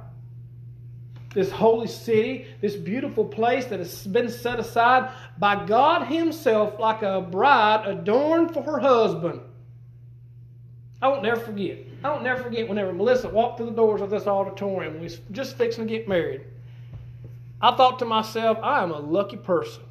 this 1.33 1.51
holy 1.51 1.87
city, 1.87 2.47
this 2.61 2.75
beautiful 2.75 3.25
place 3.25 3.65
that 3.65 3.79
has 3.79 4.05
been 4.07 4.29
set 4.29 4.59
aside 4.59 5.11
by 5.39 5.65
God 5.65 6.07
Himself 6.07 6.79
like 6.79 7.01
a 7.01 7.21
bride 7.21 7.87
adorned 7.87 8.53
for 8.53 8.63
her 8.63 8.79
husband. 8.79 9.41
I 11.01 11.07
won't 11.07 11.23
never 11.23 11.41
forget. 11.41 11.79
I 12.03 12.11
won't 12.11 12.23
never 12.23 12.43
forget 12.43 12.69
whenever 12.69 12.93
Melissa 12.93 13.29
walked 13.29 13.57
through 13.57 13.67
the 13.67 13.75
doors 13.75 14.01
of 14.01 14.09
this 14.09 14.27
auditorium. 14.27 14.95
We 14.95 15.01
was 15.01 15.19
just 15.31 15.57
fixing 15.57 15.87
to 15.87 15.93
get 15.93 16.07
married. 16.07 16.41
I 17.63 17.73
thought 17.77 17.99
to 17.99 18.05
myself, 18.05 18.57
I 18.61 18.83
am 18.83 18.91
a 18.91 18.99
lucky 18.99 19.37
person 19.37 19.83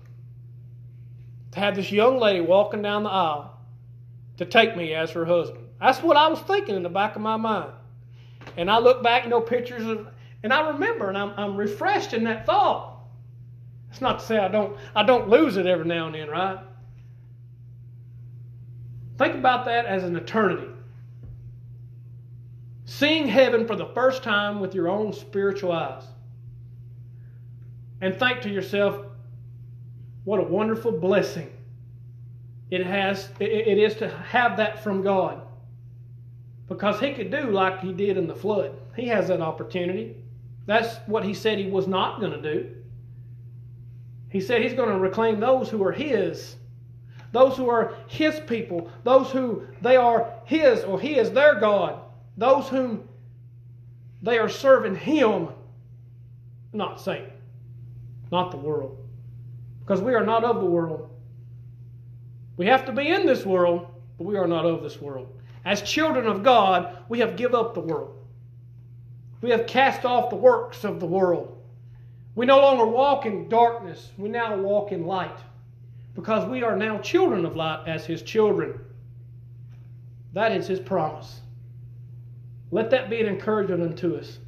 to 1.52 1.58
have 1.58 1.74
this 1.74 1.90
young 1.90 2.18
lady 2.18 2.40
walking 2.40 2.82
down 2.82 3.04
the 3.04 3.08
aisle 3.08 3.58
to 4.36 4.44
take 4.44 4.76
me 4.76 4.92
as 4.92 5.10
her 5.12 5.24
husband. 5.24 5.68
That's 5.80 6.02
what 6.02 6.18
I 6.18 6.28
was 6.28 6.40
thinking 6.40 6.76
in 6.76 6.82
the 6.82 6.90
back 6.90 7.16
of 7.16 7.22
my 7.22 7.38
mind. 7.38 7.72
And 8.58 8.70
I 8.70 8.78
look 8.78 9.02
back, 9.02 9.24
you 9.24 9.30
know, 9.30 9.40
pictures 9.40 9.86
of 9.86 10.06
and 10.42 10.52
I 10.52 10.68
remember 10.68 11.08
and 11.08 11.16
I'm, 11.16 11.32
I'm 11.38 11.56
refreshed 11.56 12.12
in 12.12 12.24
that 12.24 12.44
thought. 12.44 12.98
It's 13.90 14.02
not 14.02 14.18
to 14.18 14.26
say 14.26 14.36
I 14.36 14.48
don't, 14.48 14.76
I 14.94 15.02
don't 15.02 15.30
lose 15.30 15.56
it 15.56 15.66
every 15.66 15.86
now 15.86 16.06
and 16.06 16.14
then, 16.14 16.28
right? 16.28 16.58
Think 19.16 19.34
about 19.34 19.64
that 19.64 19.86
as 19.86 20.04
an 20.04 20.14
eternity. 20.14 20.68
Seeing 22.84 23.28
heaven 23.28 23.66
for 23.66 23.76
the 23.76 23.86
first 23.86 24.22
time 24.22 24.60
with 24.60 24.74
your 24.74 24.88
own 24.88 25.14
spiritual 25.14 25.72
eyes. 25.72 26.02
And 28.02 28.18
think 28.18 28.42
to 28.42 28.50
yourself, 28.50 29.06
what 30.24 30.40
a 30.40 30.42
wonderful 30.42 30.92
blessing 30.92 31.50
it 32.70 32.84
has 32.84 33.28
it 33.38 33.78
is 33.78 33.94
to 33.96 34.08
have 34.08 34.56
that 34.56 34.82
from 34.82 35.02
God. 35.02 35.42
Because 36.68 36.98
he 37.00 37.12
could 37.12 37.30
do 37.30 37.50
like 37.50 37.80
he 37.80 37.92
did 37.92 38.16
in 38.16 38.26
the 38.26 38.34
flood. 38.34 38.74
He 38.96 39.06
has 39.08 39.28
that 39.28 39.40
opportunity. 39.40 40.16
That's 40.66 40.96
what 41.06 41.24
he 41.24 41.34
said 41.34 41.58
he 41.58 41.70
was 41.70 41.86
not 41.86 42.20
going 42.20 42.32
to 42.32 42.42
do. 42.42 42.74
He 44.30 44.40
said 44.40 44.62
he's 44.62 44.72
going 44.72 44.88
to 44.88 44.98
reclaim 44.98 45.38
those 45.38 45.68
who 45.68 45.84
are 45.84 45.92
his, 45.92 46.56
those 47.32 47.56
who 47.56 47.68
are 47.68 47.94
his 48.08 48.40
people, 48.40 48.90
those 49.04 49.30
who 49.30 49.66
they 49.82 49.96
are 49.96 50.32
his 50.44 50.82
or 50.84 50.98
he 50.98 51.18
is 51.18 51.30
their 51.30 51.60
God, 51.60 52.00
those 52.38 52.68
whom 52.68 53.06
they 54.22 54.38
are 54.38 54.48
serving 54.48 54.96
him, 54.96 55.48
not 56.72 57.00
Satan, 57.00 57.31
not 58.32 58.50
the 58.50 58.56
world. 58.56 58.98
Because 59.80 60.00
we 60.00 60.14
are 60.14 60.24
not 60.24 60.42
of 60.42 60.60
the 60.60 60.66
world. 60.66 61.10
We 62.56 62.66
have 62.66 62.84
to 62.86 62.92
be 62.92 63.08
in 63.08 63.26
this 63.26 63.44
world, 63.44 63.86
but 64.18 64.24
we 64.24 64.36
are 64.36 64.46
not 64.46 64.64
of 64.64 64.82
this 64.82 65.00
world. 65.00 65.28
As 65.64 65.82
children 65.82 66.26
of 66.26 66.42
God, 66.42 66.98
we 67.08 67.20
have 67.20 67.36
give 67.36 67.54
up 67.54 67.74
the 67.74 67.80
world. 67.80 68.18
We 69.42 69.50
have 69.50 69.66
cast 69.66 70.04
off 70.04 70.30
the 70.30 70.36
works 70.36 70.84
of 70.84 70.98
the 70.98 71.06
world. 71.06 71.58
We 72.34 72.46
no 72.46 72.58
longer 72.58 72.86
walk 72.86 73.26
in 73.26 73.48
darkness, 73.48 74.10
we 74.16 74.28
now 74.28 74.56
walk 74.56 74.92
in 74.92 75.06
light 75.06 75.38
because 76.14 76.48
we 76.48 76.62
are 76.62 76.76
now 76.76 76.98
children 76.98 77.44
of 77.44 77.56
light 77.56 77.86
as 77.86 78.06
His 78.06 78.22
children. 78.22 78.78
That 80.32 80.52
is 80.52 80.66
His 80.66 80.80
promise. 80.80 81.40
Let 82.70 82.90
that 82.90 83.10
be 83.10 83.20
an 83.20 83.26
encouragement 83.26 83.82
unto 83.82 84.16
us 84.16 84.38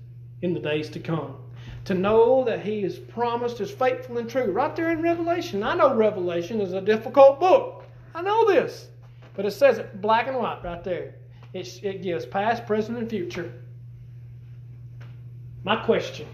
in 0.40 0.54
the 0.54 0.60
days 0.60 0.88
to 0.90 1.00
come. 1.00 1.36
To 1.84 1.94
know 1.94 2.44
that 2.44 2.64
He 2.64 2.82
is 2.82 2.98
promised 2.98 3.60
is 3.60 3.70
faithful 3.70 4.18
and 4.18 4.28
true. 4.28 4.50
Right 4.50 4.74
there 4.74 4.90
in 4.90 5.02
Revelation. 5.02 5.62
I 5.62 5.74
know 5.74 5.94
Revelation 5.94 6.60
is 6.60 6.72
a 6.72 6.80
difficult 6.80 7.40
book. 7.40 7.84
I 8.14 8.22
know 8.22 8.46
this. 8.46 8.88
But 9.34 9.44
it 9.44 9.50
says 9.50 9.78
it 9.78 10.00
black 10.00 10.28
and 10.28 10.36
white 10.36 10.62
right 10.64 10.82
there. 10.82 11.14
It, 11.52 11.82
it 11.82 12.02
gives 12.02 12.24
past, 12.24 12.66
present, 12.66 12.98
and 12.98 13.08
future. 13.08 13.52
My 15.62 15.76
question, 15.76 16.28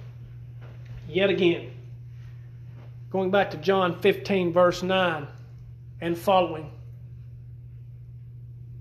yet 1.09 1.31
again, 1.31 1.71
going 3.11 3.31
back 3.31 3.51
to 3.51 3.57
John 3.59 4.01
15, 4.01 4.53
verse 4.53 4.83
9 4.83 5.27
and 6.01 6.19
following. 6.19 6.71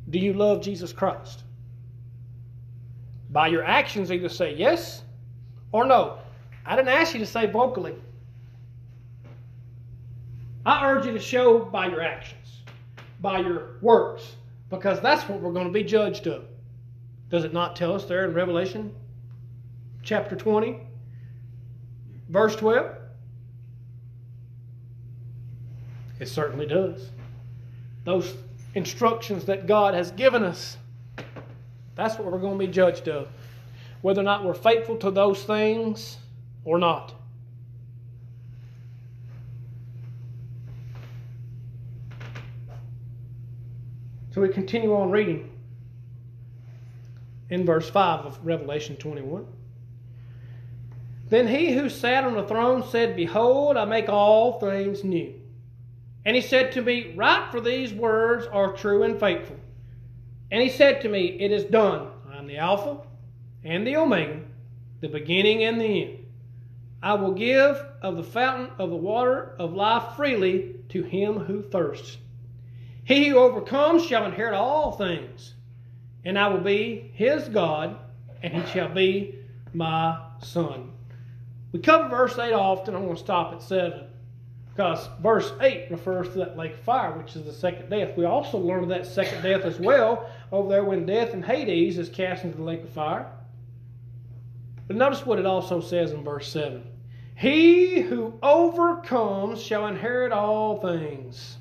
Do 0.09 0.17
you 0.17 0.33
love 0.33 0.61
Jesus 0.61 0.91
Christ? 0.91 1.43
By 3.29 3.47
your 3.47 3.63
actions, 3.63 4.11
either 4.11 4.29
say 4.29 4.55
yes 4.55 5.03
or 5.71 5.85
no. 5.85 6.18
I 6.69 6.75
didn't 6.75 6.89
ask 6.89 7.15
you 7.15 7.19
to 7.19 7.25
say 7.25 7.47
vocally. 7.47 7.95
I 10.67 10.87
urge 10.87 11.07
you 11.07 11.11
to 11.13 11.19
show 11.19 11.65
by 11.65 11.87
your 11.87 12.03
actions, 12.03 12.61
by 13.21 13.39
your 13.39 13.77
works, 13.81 14.35
because 14.69 15.01
that's 15.01 15.27
what 15.27 15.41
we're 15.41 15.51
going 15.51 15.65
to 15.65 15.73
be 15.73 15.83
judged 15.83 16.27
of. 16.27 16.45
Does 17.31 17.43
it 17.43 17.53
not 17.53 17.75
tell 17.75 17.95
us 17.95 18.05
there 18.05 18.23
in 18.23 18.35
Revelation 18.35 18.93
chapter 20.03 20.35
20, 20.35 20.79
verse 22.29 22.55
12? 22.55 22.95
It 26.19 26.27
certainly 26.27 26.67
does. 26.67 27.09
Those 28.03 28.35
instructions 28.75 29.43
that 29.45 29.65
God 29.65 29.95
has 29.95 30.11
given 30.11 30.43
us, 30.43 30.77
that's 31.95 32.19
what 32.19 32.31
we're 32.31 32.37
going 32.37 32.59
to 32.59 32.67
be 32.67 32.71
judged 32.71 33.07
of. 33.07 33.27
Whether 34.03 34.21
or 34.21 34.25
not 34.25 34.45
we're 34.45 34.53
faithful 34.53 34.97
to 34.97 35.09
those 35.09 35.43
things 35.43 36.17
or 36.63 36.77
not. 36.77 37.13
So 44.31 44.41
we 44.41 44.49
continue 44.49 44.95
on 44.95 45.11
reading 45.11 45.49
in 47.49 47.65
verse 47.65 47.89
5 47.89 48.25
of 48.25 48.39
Revelation 48.45 48.95
21. 48.95 49.45
Then 51.29 51.47
he 51.47 51.73
who 51.73 51.89
sat 51.89 52.23
on 52.23 52.35
the 52.35 52.47
throne 52.47 52.83
said, 52.89 53.15
Behold, 53.15 53.77
I 53.77 53.85
make 53.85 54.09
all 54.09 54.59
things 54.59 55.03
new. 55.03 55.33
And 56.25 56.35
he 56.35 56.41
said 56.41 56.71
to 56.73 56.81
me, 56.81 57.13
Write, 57.15 57.51
for 57.51 57.61
these 57.61 57.93
words 57.93 58.47
are 58.47 58.73
true 58.73 59.03
and 59.03 59.19
faithful. 59.19 59.57
And 60.51 60.61
he 60.61 60.69
said 60.69 61.01
to 61.01 61.09
me, 61.09 61.37
It 61.39 61.51
is 61.51 61.65
done. 61.65 62.07
I 62.31 62.37
am 62.37 62.47
the 62.47 62.57
Alpha 62.57 62.97
and 63.63 63.85
the 63.85 63.97
Omega, 63.97 64.39
the 65.01 65.07
beginning 65.07 65.63
and 65.63 65.79
the 65.79 66.03
end. 66.03 66.18
I 67.01 67.13
will 67.13 67.31
give 67.31 67.81
of 68.01 68.17
the 68.17 68.23
fountain 68.23 68.71
of 68.77 68.89
the 68.89 68.95
water 68.95 69.55
of 69.57 69.73
life 69.73 70.15
freely 70.15 70.75
to 70.89 71.03
him 71.03 71.39
who 71.39 71.61
thirsts. 71.61 72.17
He 73.03 73.29
who 73.29 73.37
overcomes 73.37 74.05
shall 74.05 74.25
inherit 74.25 74.53
all 74.53 74.91
things, 74.91 75.53
and 76.25 76.37
I 76.37 76.49
will 76.49 76.61
be 76.61 77.11
his 77.13 77.47
God, 77.49 77.97
and 78.43 78.53
he 78.53 78.71
shall 78.71 78.89
be 78.89 79.35
my 79.73 80.19
son. 80.41 80.91
We 81.71 81.79
cover 81.79 82.09
verse 82.09 82.37
8 82.37 82.53
often. 82.53 82.95
I'm 82.95 83.03
going 83.03 83.15
to 83.15 83.21
stop 83.21 83.53
at 83.53 83.61
7 83.61 84.05
because 84.69 85.09
verse 85.21 85.51
8 85.61 85.91
refers 85.91 86.29
to 86.29 86.39
that 86.39 86.57
lake 86.57 86.73
of 86.73 86.79
fire, 86.79 87.17
which 87.17 87.35
is 87.35 87.43
the 87.43 87.53
second 87.53 87.89
death. 87.89 88.17
We 88.17 88.25
also 88.25 88.57
learn 88.57 88.83
of 88.83 88.89
that 88.89 89.05
second 89.05 89.41
death 89.43 89.65
as 89.65 89.79
well 89.79 90.29
over 90.51 90.69
there 90.69 90.83
when 90.83 91.05
death 91.05 91.33
and 91.33 91.45
Hades 91.45 91.97
is 91.97 92.09
cast 92.09 92.43
into 92.43 92.57
the 92.57 92.63
lake 92.63 92.83
of 92.83 92.89
fire. 92.89 93.31
But 94.89 94.97
notice 94.97 95.23
what 95.23 95.37
it 95.37 95.45
also 95.45 95.81
says 95.81 96.13
in 96.13 96.23
verse 96.23 96.51
7 96.51 96.83
He 97.35 98.01
who 98.01 98.39
overcomes 98.41 99.61
shall 99.61 99.85
inherit 99.85 100.31
all 100.31 100.81
things, 100.81 101.57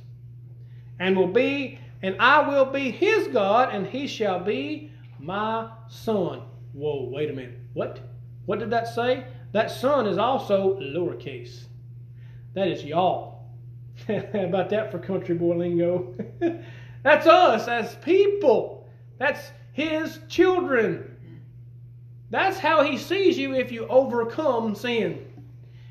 and 0.99 1.15
will 1.15 1.29
be, 1.29 1.79
and 2.03 2.17
I 2.19 2.49
will 2.49 2.65
be 2.65 2.91
his 2.91 3.29
God, 3.29 3.69
and 3.71 3.87
he 3.87 4.07
shall 4.07 4.41
be 4.41 4.91
my 5.19 5.71
son. 5.89 6.41
Whoa, 6.73 7.11
wait 7.13 7.29
a 7.29 7.35
minute. 7.35 7.59
What? 7.75 8.01
What 8.47 8.61
did 8.61 8.71
that 8.71 8.89
say? 8.89 9.27
That 9.53 9.71
son 9.71 10.07
is 10.07 10.17
also 10.17 10.79
lowercase. 10.81 11.65
That 12.55 12.69
is 12.69 12.83
y'all. 12.83 13.45
about 14.09 14.71
that 14.71 14.91
for 14.91 14.99
country 14.99 15.35
boy 15.35 15.57
lingo? 15.57 16.15
That's 17.03 17.27
us 17.27 17.69
as 17.69 17.95
people. 17.97 18.89
That's 19.19 19.51
his 19.75 20.19
children. 20.29 21.08
That's 22.31 22.59
how 22.59 22.83
he 22.83 22.99
sees 22.99 23.39
you 23.39 23.55
if 23.55 23.73
you 23.73 23.87
overcome 23.89 24.75
sin. 24.75 25.25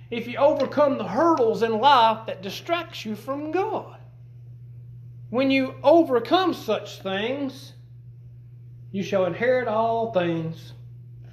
If 0.10 0.28
you 0.28 0.38
overcome 0.38 0.98
the 0.98 1.08
hurdles 1.08 1.64
in 1.64 1.80
life 1.80 2.28
that 2.28 2.42
distracts 2.42 3.06
you 3.06 3.16
from 3.16 3.52
God. 3.52 3.98
When 5.30 5.52
you 5.52 5.76
overcome 5.84 6.54
such 6.54 7.02
things, 7.02 7.74
you 8.92 9.04
shall 9.04 9.26
inherit 9.26 9.68
all 9.68 10.14
things. 10.14 10.74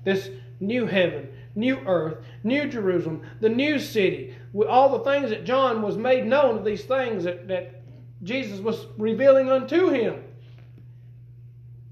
This 0.02 0.30
new 0.58 0.86
heaven, 0.86 1.28
new 1.54 1.78
earth, 1.86 2.24
new 2.42 2.66
Jerusalem, 2.66 3.22
the 3.40 3.48
new 3.48 3.78
city, 3.78 4.34
all 4.68 4.98
the 4.98 5.04
things 5.04 5.30
that 5.30 5.44
John 5.44 5.82
was 5.82 5.96
made 5.96 6.26
known 6.26 6.58
of 6.58 6.64
these 6.64 6.84
things 6.84 7.24
that, 7.24 7.46
that 7.48 7.82
Jesus 8.22 8.58
was 8.58 8.86
revealing 8.98 9.50
unto 9.50 9.90
him. 9.90 10.23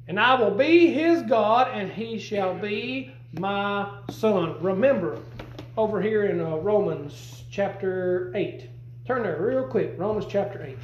And 0.08 0.18
I 0.18 0.34
will 0.34 0.50
be 0.50 0.92
his 0.92 1.22
God, 1.22 1.68
and 1.72 1.90
he 1.90 2.18
shall 2.18 2.54
be 2.54 3.14
my 3.34 3.88
son. 4.10 4.56
Remember, 4.60 5.18
over 5.76 6.02
here 6.02 6.26
in 6.26 6.40
uh, 6.40 6.56
Romans 6.56 7.44
chapter 7.50 8.32
8. 8.34 8.68
Turn 9.06 9.22
there 9.22 9.40
real 9.40 9.64
quick. 9.64 9.94
Romans 9.96 10.26
chapter 10.28 10.62
8. 10.64 10.78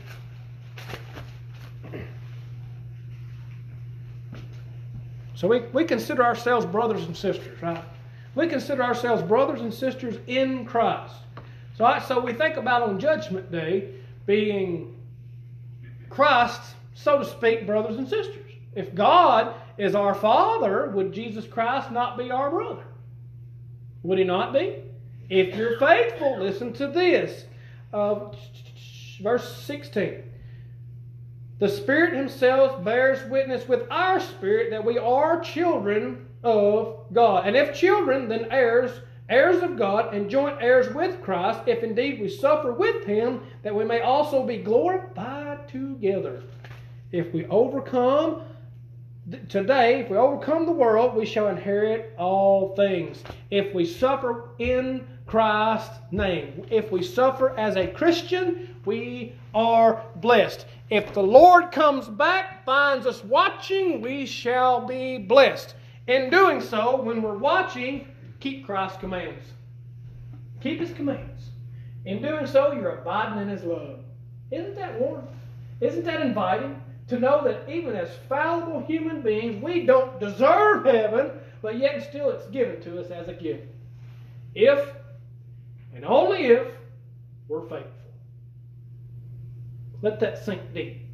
So 5.34 5.46
we, 5.46 5.60
we 5.72 5.84
consider 5.84 6.24
ourselves 6.24 6.66
brothers 6.66 7.04
and 7.04 7.16
sisters, 7.16 7.62
right? 7.62 7.84
We 8.34 8.48
consider 8.48 8.82
ourselves 8.82 9.22
brothers 9.22 9.60
and 9.60 9.72
sisters 9.72 10.16
in 10.26 10.64
Christ. 10.64 11.14
So, 11.76 11.96
so 12.06 12.18
we 12.18 12.32
think 12.32 12.56
about 12.56 12.82
on 12.82 12.98
Judgment 12.98 13.52
Day 13.52 13.94
being 14.26 14.96
Christ, 16.10 16.60
so 16.94 17.18
to 17.18 17.24
speak, 17.24 17.66
brothers 17.66 17.98
and 17.98 18.08
sisters. 18.08 18.47
If 18.74 18.94
God 18.94 19.54
is 19.76 19.94
our 19.94 20.14
Father, 20.14 20.90
would 20.90 21.12
Jesus 21.12 21.46
Christ 21.46 21.90
not 21.90 22.18
be 22.18 22.30
our 22.30 22.50
brother? 22.50 22.84
Would 24.02 24.18
he 24.18 24.24
not 24.24 24.52
be? 24.52 24.76
If 25.28 25.54
you're 25.56 25.78
faithful, 25.78 26.38
listen 26.38 26.72
to 26.74 26.88
this. 26.88 27.44
Uh, 27.92 28.30
verse 29.20 29.56
16. 29.64 30.22
The 31.58 31.68
Spirit 31.68 32.14
Himself 32.14 32.84
bears 32.84 33.28
witness 33.28 33.66
with 33.66 33.90
our 33.90 34.20
spirit 34.20 34.70
that 34.70 34.84
we 34.84 34.96
are 34.96 35.40
children 35.40 36.26
of 36.44 37.00
God. 37.12 37.46
And 37.46 37.56
if 37.56 37.74
children, 37.74 38.28
then 38.28 38.46
heirs, 38.50 39.00
heirs 39.28 39.62
of 39.62 39.76
God, 39.76 40.14
and 40.14 40.30
joint 40.30 40.58
heirs 40.60 40.94
with 40.94 41.20
Christ, 41.20 41.60
if 41.66 41.82
indeed 41.82 42.20
we 42.20 42.28
suffer 42.28 42.72
with 42.72 43.04
him, 43.04 43.42
that 43.62 43.74
we 43.74 43.84
may 43.84 44.00
also 44.00 44.46
be 44.46 44.58
glorified 44.58 45.68
together. 45.68 46.42
If 47.10 47.32
we 47.34 47.46
overcome 47.46 48.42
today, 49.48 50.00
if 50.00 50.10
we 50.10 50.16
overcome 50.16 50.66
the 50.66 50.72
world, 50.72 51.14
we 51.14 51.26
shall 51.26 51.48
inherit 51.48 52.14
all 52.18 52.74
things. 52.74 53.22
If 53.50 53.74
we 53.74 53.84
suffer 53.84 54.50
in 54.58 55.06
Christ's 55.26 55.98
name, 56.10 56.64
if 56.70 56.90
we 56.90 57.02
suffer 57.02 57.58
as 57.58 57.76
a 57.76 57.86
Christian, 57.86 58.74
we 58.84 59.34
are 59.54 60.02
blessed. 60.16 60.66
If 60.90 61.12
the 61.12 61.22
Lord 61.22 61.70
comes 61.70 62.08
back, 62.08 62.64
finds 62.64 63.06
us 63.06 63.22
watching, 63.24 64.00
we 64.00 64.24
shall 64.24 64.86
be 64.86 65.18
blessed. 65.18 65.74
In 66.06 66.30
doing 66.30 66.60
so, 66.60 67.02
when 67.02 67.20
we're 67.20 67.36
watching, 67.36 68.08
keep 68.40 68.64
Christ's 68.64 68.98
commands. 68.98 69.44
Keep 70.62 70.80
His 70.80 70.92
commands. 70.92 71.50
In 72.06 72.22
doing 72.22 72.46
so, 72.46 72.72
you're 72.72 73.00
abiding 73.00 73.42
in 73.42 73.48
His 73.48 73.64
love. 73.64 74.00
Isn't 74.50 74.76
that 74.76 74.98
warm? 74.98 75.28
Isn't 75.80 76.04
that 76.04 76.22
inviting? 76.22 76.80
To 77.08 77.18
know 77.18 77.42
that 77.44 77.68
even 77.68 77.96
as 77.96 78.10
fallible 78.28 78.80
human 78.80 79.22
beings, 79.22 79.62
we 79.62 79.86
don't 79.86 80.20
deserve 80.20 80.84
heaven, 80.84 81.30
but 81.62 81.78
yet 81.78 82.06
still 82.08 82.30
it's 82.30 82.46
given 82.48 82.80
to 82.82 83.00
us 83.00 83.10
as 83.10 83.28
a 83.28 83.32
gift. 83.32 83.64
If, 84.54 84.92
and 85.94 86.04
only 86.04 86.46
if, 86.46 86.66
we're 87.48 87.62
faithful. 87.62 87.92
Let 90.02 90.20
that 90.20 90.44
sink 90.44 90.60
deep. 90.74 91.06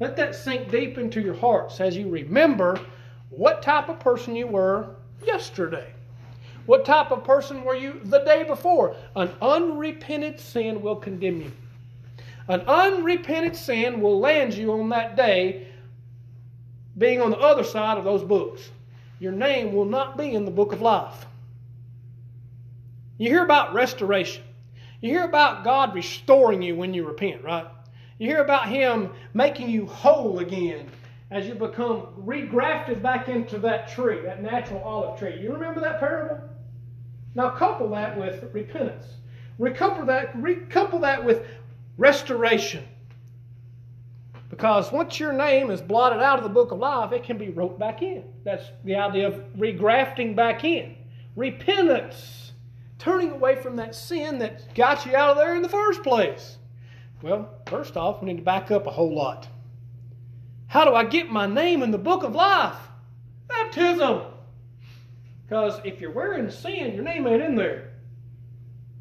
Let 0.00 0.16
that 0.16 0.34
sink 0.34 0.70
deep 0.70 0.98
into 0.98 1.20
your 1.20 1.34
hearts 1.34 1.80
as 1.80 1.96
you 1.96 2.08
remember 2.08 2.78
what 3.30 3.62
type 3.62 3.88
of 3.88 4.00
person 4.00 4.34
you 4.34 4.46
were 4.46 4.96
yesterday. 5.24 5.92
What 6.66 6.84
type 6.84 7.12
of 7.12 7.22
person 7.22 7.62
were 7.62 7.76
you 7.76 8.00
the 8.04 8.18
day 8.20 8.42
before? 8.42 8.96
An 9.14 9.30
unrepentant 9.40 10.40
sin 10.40 10.82
will 10.82 10.96
condemn 10.96 11.40
you. 11.40 11.52
An 12.48 12.60
unrepentant 12.60 13.56
sin 13.56 14.00
will 14.00 14.20
land 14.20 14.54
you 14.54 14.72
on 14.72 14.88
that 14.90 15.16
day 15.16 15.68
being 16.96 17.20
on 17.20 17.30
the 17.30 17.38
other 17.38 17.64
side 17.64 17.98
of 17.98 18.04
those 18.04 18.22
books. 18.22 18.70
Your 19.18 19.32
name 19.32 19.72
will 19.72 19.84
not 19.84 20.16
be 20.16 20.32
in 20.32 20.44
the 20.44 20.50
book 20.50 20.72
of 20.72 20.80
life. 20.80 21.26
You 23.18 23.30
hear 23.30 23.44
about 23.44 23.74
restoration. 23.74 24.42
You 25.00 25.10
hear 25.10 25.24
about 25.24 25.64
God 25.64 25.94
restoring 25.94 26.62
you 26.62 26.76
when 26.76 26.94
you 26.94 27.06
repent, 27.06 27.42
right? 27.42 27.66
You 28.18 28.28
hear 28.28 28.42
about 28.42 28.68
Him 28.68 29.10
making 29.34 29.68
you 29.70 29.86
whole 29.86 30.38
again 30.38 30.88
as 31.30 31.46
you 31.46 31.54
become 31.54 32.06
regrafted 32.24 33.02
back 33.02 33.28
into 33.28 33.58
that 33.58 33.88
tree, 33.88 34.20
that 34.22 34.42
natural 34.42 34.80
olive 34.82 35.18
tree. 35.18 35.38
You 35.40 35.52
remember 35.52 35.80
that 35.80 35.98
parable? 35.98 36.40
Now 37.34 37.50
couple 37.50 37.88
that 37.90 38.18
with 38.18 38.48
repentance. 38.54 39.06
Recouple 39.58 40.06
that, 40.06 40.34
recouple 40.36 41.00
that 41.00 41.22
with 41.22 41.46
restoration. 41.96 42.84
Because 44.48 44.92
once 44.92 45.18
your 45.18 45.32
name 45.32 45.70
is 45.70 45.80
blotted 45.80 46.22
out 46.22 46.38
of 46.38 46.44
the 46.44 46.50
book 46.50 46.70
of 46.70 46.78
life, 46.78 47.12
it 47.12 47.24
can 47.24 47.36
be 47.36 47.50
wrote 47.50 47.78
back 47.78 48.02
in. 48.02 48.24
That's 48.44 48.64
the 48.84 48.94
idea 48.96 49.26
of 49.28 49.34
regrafting 49.56 50.36
back 50.36 50.64
in. 50.64 50.96
Repentance. 51.34 52.52
Turning 52.98 53.32
away 53.32 53.56
from 53.56 53.76
that 53.76 53.94
sin 53.94 54.38
that 54.38 54.74
got 54.74 55.04
you 55.04 55.14
out 55.14 55.30
of 55.30 55.36
there 55.36 55.54
in 55.54 55.62
the 55.62 55.68
first 55.68 56.02
place. 56.02 56.56
Well, 57.22 57.50
first 57.66 57.96
off, 57.96 58.22
we 58.22 58.28
need 58.28 58.38
to 58.38 58.42
back 58.42 58.70
up 58.70 58.86
a 58.86 58.90
whole 58.90 59.14
lot. 59.14 59.48
How 60.68 60.84
do 60.84 60.94
I 60.94 61.04
get 61.04 61.30
my 61.30 61.46
name 61.46 61.82
in 61.82 61.90
the 61.90 61.98
book 61.98 62.22
of 62.22 62.34
life? 62.34 62.76
Baptism. 63.48 64.22
Because 65.46 65.80
if 65.84 66.00
you're 66.00 66.10
wearing 66.10 66.50
sin, 66.50 66.94
your 66.94 67.04
name 67.04 67.26
ain't 67.26 67.42
in 67.42 67.54
there. 67.54 67.92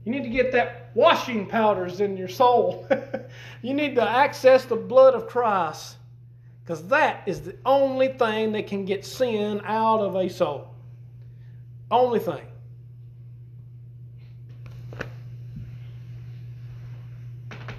You 0.03 0.11
need 0.11 0.23
to 0.23 0.29
get 0.29 0.51
that 0.51 0.84
washing 0.95 1.45
powders 1.45 1.99
in 2.01 2.17
your 2.17 2.29
soul. 2.29 2.87
you 3.61 3.73
need 3.73 3.95
to 3.95 4.09
access 4.09 4.65
the 4.65 4.75
blood 4.75 5.13
of 5.13 5.27
Christ. 5.27 5.97
Because 6.63 6.87
that 6.87 7.21
is 7.27 7.41
the 7.41 7.55
only 7.63 8.07
thing 8.07 8.53
that 8.53 8.65
can 8.65 8.85
get 8.85 9.05
sin 9.05 9.61
out 9.65 9.99
of 9.99 10.15
a 10.15 10.27
soul. 10.27 10.73
Only 11.91 12.19
thing. 12.19 12.41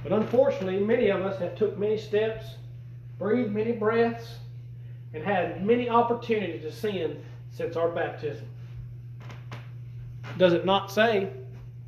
But 0.05 0.13
unfortunately, 0.13 0.79
many 0.79 1.09
of 1.09 1.23
us 1.23 1.41
have 1.41 1.57
took 1.57 1.77
many 1.77 1.99
steps, 1.99 2.47
breathed 3.19 3.51
many 3.51 3.73
breaths, 3.73 4.37
and 5.13 5.25
had 5.25 5.67
many 5.67 5.89
opportunities 5.89 6.63
to 6.63 6.71
sin 6.71 7.21
since 7.51 7.75
our 7.75 7.89
baptism. 7.89 8.47
Does 10.39 10.53
it 10.53 10.65
not 10.65 10.93
say 10.93 11.31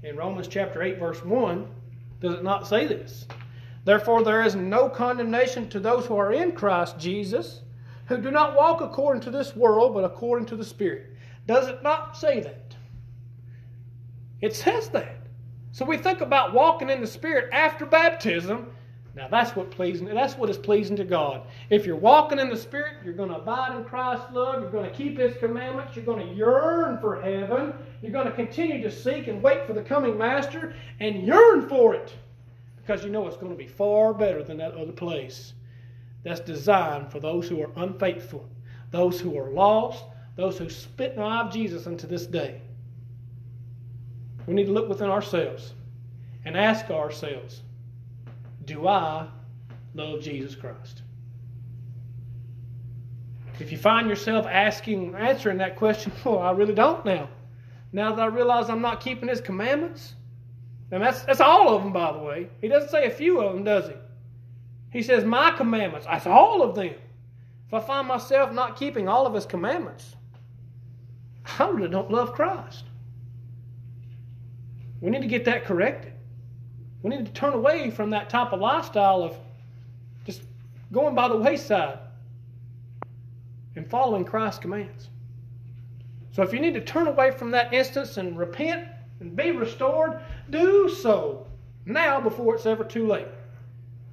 in 0.03 0.17
Romans 0.17 0.49
chapter 0.49 0.83
8, 0.83 0.99
verse 0.99 1.25
1, 1.25 1.67
does 2.21 2.35
it 2.35 2.45
not 2.45 2.67
say 2.67 2.87
this? 2.87 3.27
Therefore, 3.85 4.23
there 4.23 4.43
is 4.43 4.55
no 4.55 4.89
condemnation 4.89 5.69
to 5.71 5.81
those 5.81 6.07
who 6.07 6.17
are 6.17 6.33
in 6.33 6.53
Christ 6.53 6.99
Jesus, 6.99 7.63
who 8.07 8.19
do 8.19 8.31
not 8.31 8.57
walk 8.57 8.81
according 8.81 9.23
to 9.23 9.31
this 9.31 9.57
world, 9.57 9.95
but 9.95 10.05
according 10.05 10.47
to 10.47 10.57
the 10.57 10.65
Spirit. 10.65 11.15
Does 11.47 11.69
it 11.69 11.83
not 11.83 12.17
say 12.17 12.41
that? 12.41 12.75
It 14.41 14.55
says 14.55 14.89
that. 14.91 15.17
So 15.73 15.85
we 15.85 15.97
think 15.97 16.21
about 16.21 16.53
walking 16.53 16.91
in 16.91 17.01
the 17.01 17.07
Spirit 17.07 17.51
after 17.53 17.87
baptism, 17.87 18.71
now 19.19 19.27
that's 19.27 19.57
what 19.57 19.73
pleasing. 19.73 20.07
That's 20.07 20.39
what 20.39 20.49
is 20.49 20.57
pleasing 20.57 20.95
to 20.95 21.05
God. 21.05 21.43
If 21.71 21.85
you're 21.85 21.97
walking 21.97 22.39
in 22.39 22.51
the 22.51 22.57
Spirit, 22.57 22.99
you're 23.05 23.15
going 23.15 23.31
to 23.31 23.35
abide 23.39 23.77
in 23.77 23.83
Christ's 23.83 24.33
love. 24.33 24.63
You're 24.63 24.71
going 24.71 24.89
to 24.89 24.97
keep 24.97 25.19
His 25.19 25.37
commandments. 25.39 25.97
You're 25.97 26.05
going 26.05 26.25
to 26.25 26.35
yearn 26.35 26.99
for 27.01 27.21
heaven. 27.21 27.75
You're 28.01 28.13
going 28.13 28.29
to 28.29 28.33
continue 28.33 28.81
to 28.81 28.93
seek 28.93 29.27
and 29.27 29.43
wait 29.43 29.67
for 29.67 29.73
the 29.73 29.83
coming 29.83 30.17
Master 30.17 30.73
and 31.01 31.27
yearn 31.27 31.69
for 31.69 31.97
it, 31.97 32.15
because 32.77 33.03
you 33.03 33.11
know 33.11 33.27
it's 33.27 33.37
going 33.37 33.51
to 33.51 33.59
be 33.59 33.67
far 33.67 34.15
better 34.15 34.45
than 34.45 34.57
that 34.59 34.75
other 34.75 34.93
place. 34.93 35.53
That's 36.23 36.39
designed 36.39 37.11
for 37.11 37.19
those 37.19 37.49
who 37.49 37.61
are 37.61 37.73
unfaithful, 37.75 38.49
those 38.93 39.21
who 39.21 39.37
are 39.37 39.51
lost, 39.51 40.05
those 40.37 40.59
who 40.59 40.71
spit 40.71 41.15
in 41.15 41.17
the 41.17 41.25
eye 41.25 41.41
of 41.41 41.53
Jesus 41.53 41.89
unto 41.89 42.07
this 42.07 42.27
day. 42.27 42.61
We 44.47 44.55
need 44.55 44.67
to 44.67 44.73
look 44.73 44.89
within 44.89 45.11
ourselves 45.11 45.75
and 46.45 46.57
ask 46.57 46.89
ourselves 46.89 47.63
do 48.69 48.87
I 48.87 49.27
love 49.95 50.21
Jesus 50.21 50.55
Christ? 50.55 51.03
If 53.59 53.73
you 53.73 53.79
find 53.79 54.09
yourself 54.09 54.47
asking, 54.47 55.15
answering 55.17 55.59
that 55.59 55.77
question, 55.77 56.13
well, 56.25 56.39
I 56.39 56.53
really 56.53 56.75
don't 56.75 57.05
now. 57.05 57.29
Now 57.93 58.15
that 58.15 58.23
I 58.23 58.27
realize 58.27 58.69
I'm 58.69 58.83
not 58.83 59.01
keeping 59.01 59.29
His 59.29 59.41
commandments, 59.41 60.15
and 60.91 61.03
that's 61.03 61.23
that's 61.23 61.41
all 61.41 61.75
of 61.75 61.83
them, 61.83 61.93
by 61.93 62.13
the 62.13 62.19
way. 62.19 62.49
He 62.61 62.69
doesn't 62.69 62.91
say 62.91 63.07
a 63.07 63.11
few 63.11 63.41
of 63.41 63.55
them, 63.55 63.65
does 63.65 63.89
he? 63.89 63.95
He 64.91 65.03
says 65.03 65.25
my 65.25 65.51
commandments. 65.53 66.07
That's 66.07 66.27
all 66.27 66.63
of 66.63 66.75
them. 66.75 66.95
If 67.67 67.75
I 67.75 67.81
find 67.81 68.07
myself 68.07 68.53
not 68.53 68.77
keeping 68.77 69.09
all 69.09 69.27
of 69.27 69.35
His 69.35 69.47
commandments, 69.47 70.17
I 71.59 71.69
really 71.69 71.89
don't 71.89 72.11
love 72.11 72.35
Christ. 72.35 72.85
We 75.01 75.11
need 75.11 75.23
to 75.23 75.29
get 75.29 75.45
that 75.47 75.65
corrected. 75.65 76.13
We 77.03 77.11
need 77.11 77.27
to 77.27 77.33
turn 77.33 77.55
away 77.55 77.91
from 77.91 78.11
that 78.11 78.29
type 78.29 78.53
of 78.53 78.61
lifestyle 78.61 79.23
of 79.23 79.37
just 80.25 80.43
going 80.93 81.15
by 81.15 81.29
the 81.29 81.37
wayside 81.37 81.99
and 83.77 83.89
following 83.89 84.25
Christ's 84.25 84.59
commands. 84.61 85.09
So 86.33 86.43
if 86.43 86.53
you 86.53 86.61
need 86.61 86.75
to 86.75 86.81
turn 86.81 87.07
away 87.07 87.31
from 87.31 87.51
that 87.53 87.73
instance 87.73 88.17
and 88.17 88.39
repent 88.39 88.89
and 89.21 89.35
be 89.35 89.53
restored, 89.53 90.21
do 90.51 90.89
so 90.89 91.47
now 91.85 92.21
before 92.21 92.55
it's 92.55 92.67
ever 92.67 92.85
too 92.85 93.07
late. 93.07 93.29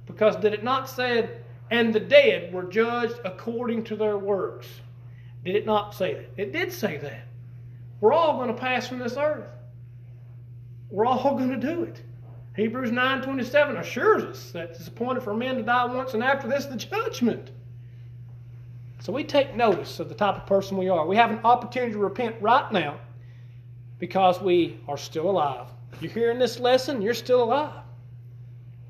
Because 0.06 0.36
did 0.36 0.54
it 0.54 0.64
not 0.64 0.88
say, 0.88 1.28
and 1.70 1.92
the 1.92 2.00
dead 2.00 2.52
were 2.52 2.64
judged 2.64 3.20
according 3.24 3.84
to 3.84 3.96
their 3.96 4.18
works? 4.18 4.68
Did 5.44 5.56
it 5.56 5.66
not 5.66 5.94
say 5.94 6.14
that? 6.14 6.30
It 6.36 6.52
did 6.52 6.72
say 6.72 6.96
that. 6.98 7.26
We're 8.00 8.12
all 8.12 8.36
going 8.36 8.48
to 8.48 8.60
pass 8.60 8.88
from 8.88 8.98
this 8.98 9.16
earth. 9.16 9.48
We're 10.90 11.06
all 11.06 11.36
going 11.36 11.50
to 11.50 11.56
do 11.56 11.82
it. 11.82 12.02
Hebrews 12.56 12.90
9.27 12.90 13.78
assures 13.78 14.22
us 14.24 14.50
that 14.52 14.70
it's 14.70 14.88
appointed 14.88 15.22
for 15.22 15.34
men 15.34 15.56
to 15.56 15.62
die 15.62 15.84
once 15.84 16.14
and 16.14 16.22
after 16.22 16.48
this 16.48 16.64
the 16.64 16.76
judgment. 16.76 17.50
So 19.00 19.12
we 19.12 19.24
take 19.24 19.54
notice 19.54 20.00
of 20.00 20.08
the 20.08 20.14
type 20.14 20.36
of 20.36 20.46
person 20.46 20.78
we 20.78 20.88
are. 20.88 21.06
We 21.06 21.16
have 21.16 21.30
an 21.30 21.40
opportunity 21.44 21.92
to 21.92 21.98
repent 21.98 22.36
right 22.40 22.72
now 22.72 22.98
because 23.98 24.40
we 24.40 24.80
are 24.88 24.96
still 24.96 25.28
alive. 25.28 25.66
You're 26.00 26.10
hearing 26.10 26.38
this 26.38 26.58
lesson, 26.58 27.02
you're 27.02 27.14
still 27.14 27.42
alive. 27.42 27.82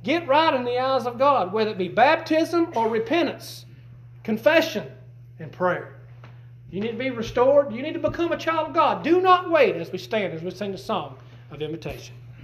Get 0.05 0.29
right 0.29 0.55
in 0.55 0.65
the 0.65 0.79
eyes 0.79 1.05
of 1.05 1.19
God, 1.19 1.53
whether 1.53 1.71
it 1.71 1.79
be 1.79 1.89
baptism 1.89 2.69
or 2.77 2.89
repentance, 2.89 3.67
confession, 4.23 4.87
and 5.41 5.51
prayer. 5.51 5.97
You 6.71 6.81
need 6.81 6.93
to 6.93 6.99
be 6.99 7.11
restored. 7.11 7.73
You 7.73 7.83
need 7.83 7.95
to 7.95 7.99
become 7.99 8.31
a 8.31 8.37
child 8.37 8.69
of 8.69 8.75
God. 8.75 9.03
Do 9.03 9.21
not 9.21 9.51
wait 9.51 9.75
as 9.75 9.91
we 9.91 9.99
stand, 9.99 10.33
as 10.33 10.43
we 10.43 10.51
sing 10.53 10.71
the 10.71 10.79
song 10.79 11.17
of 11.51 11.61
invitation. 11.61 12.15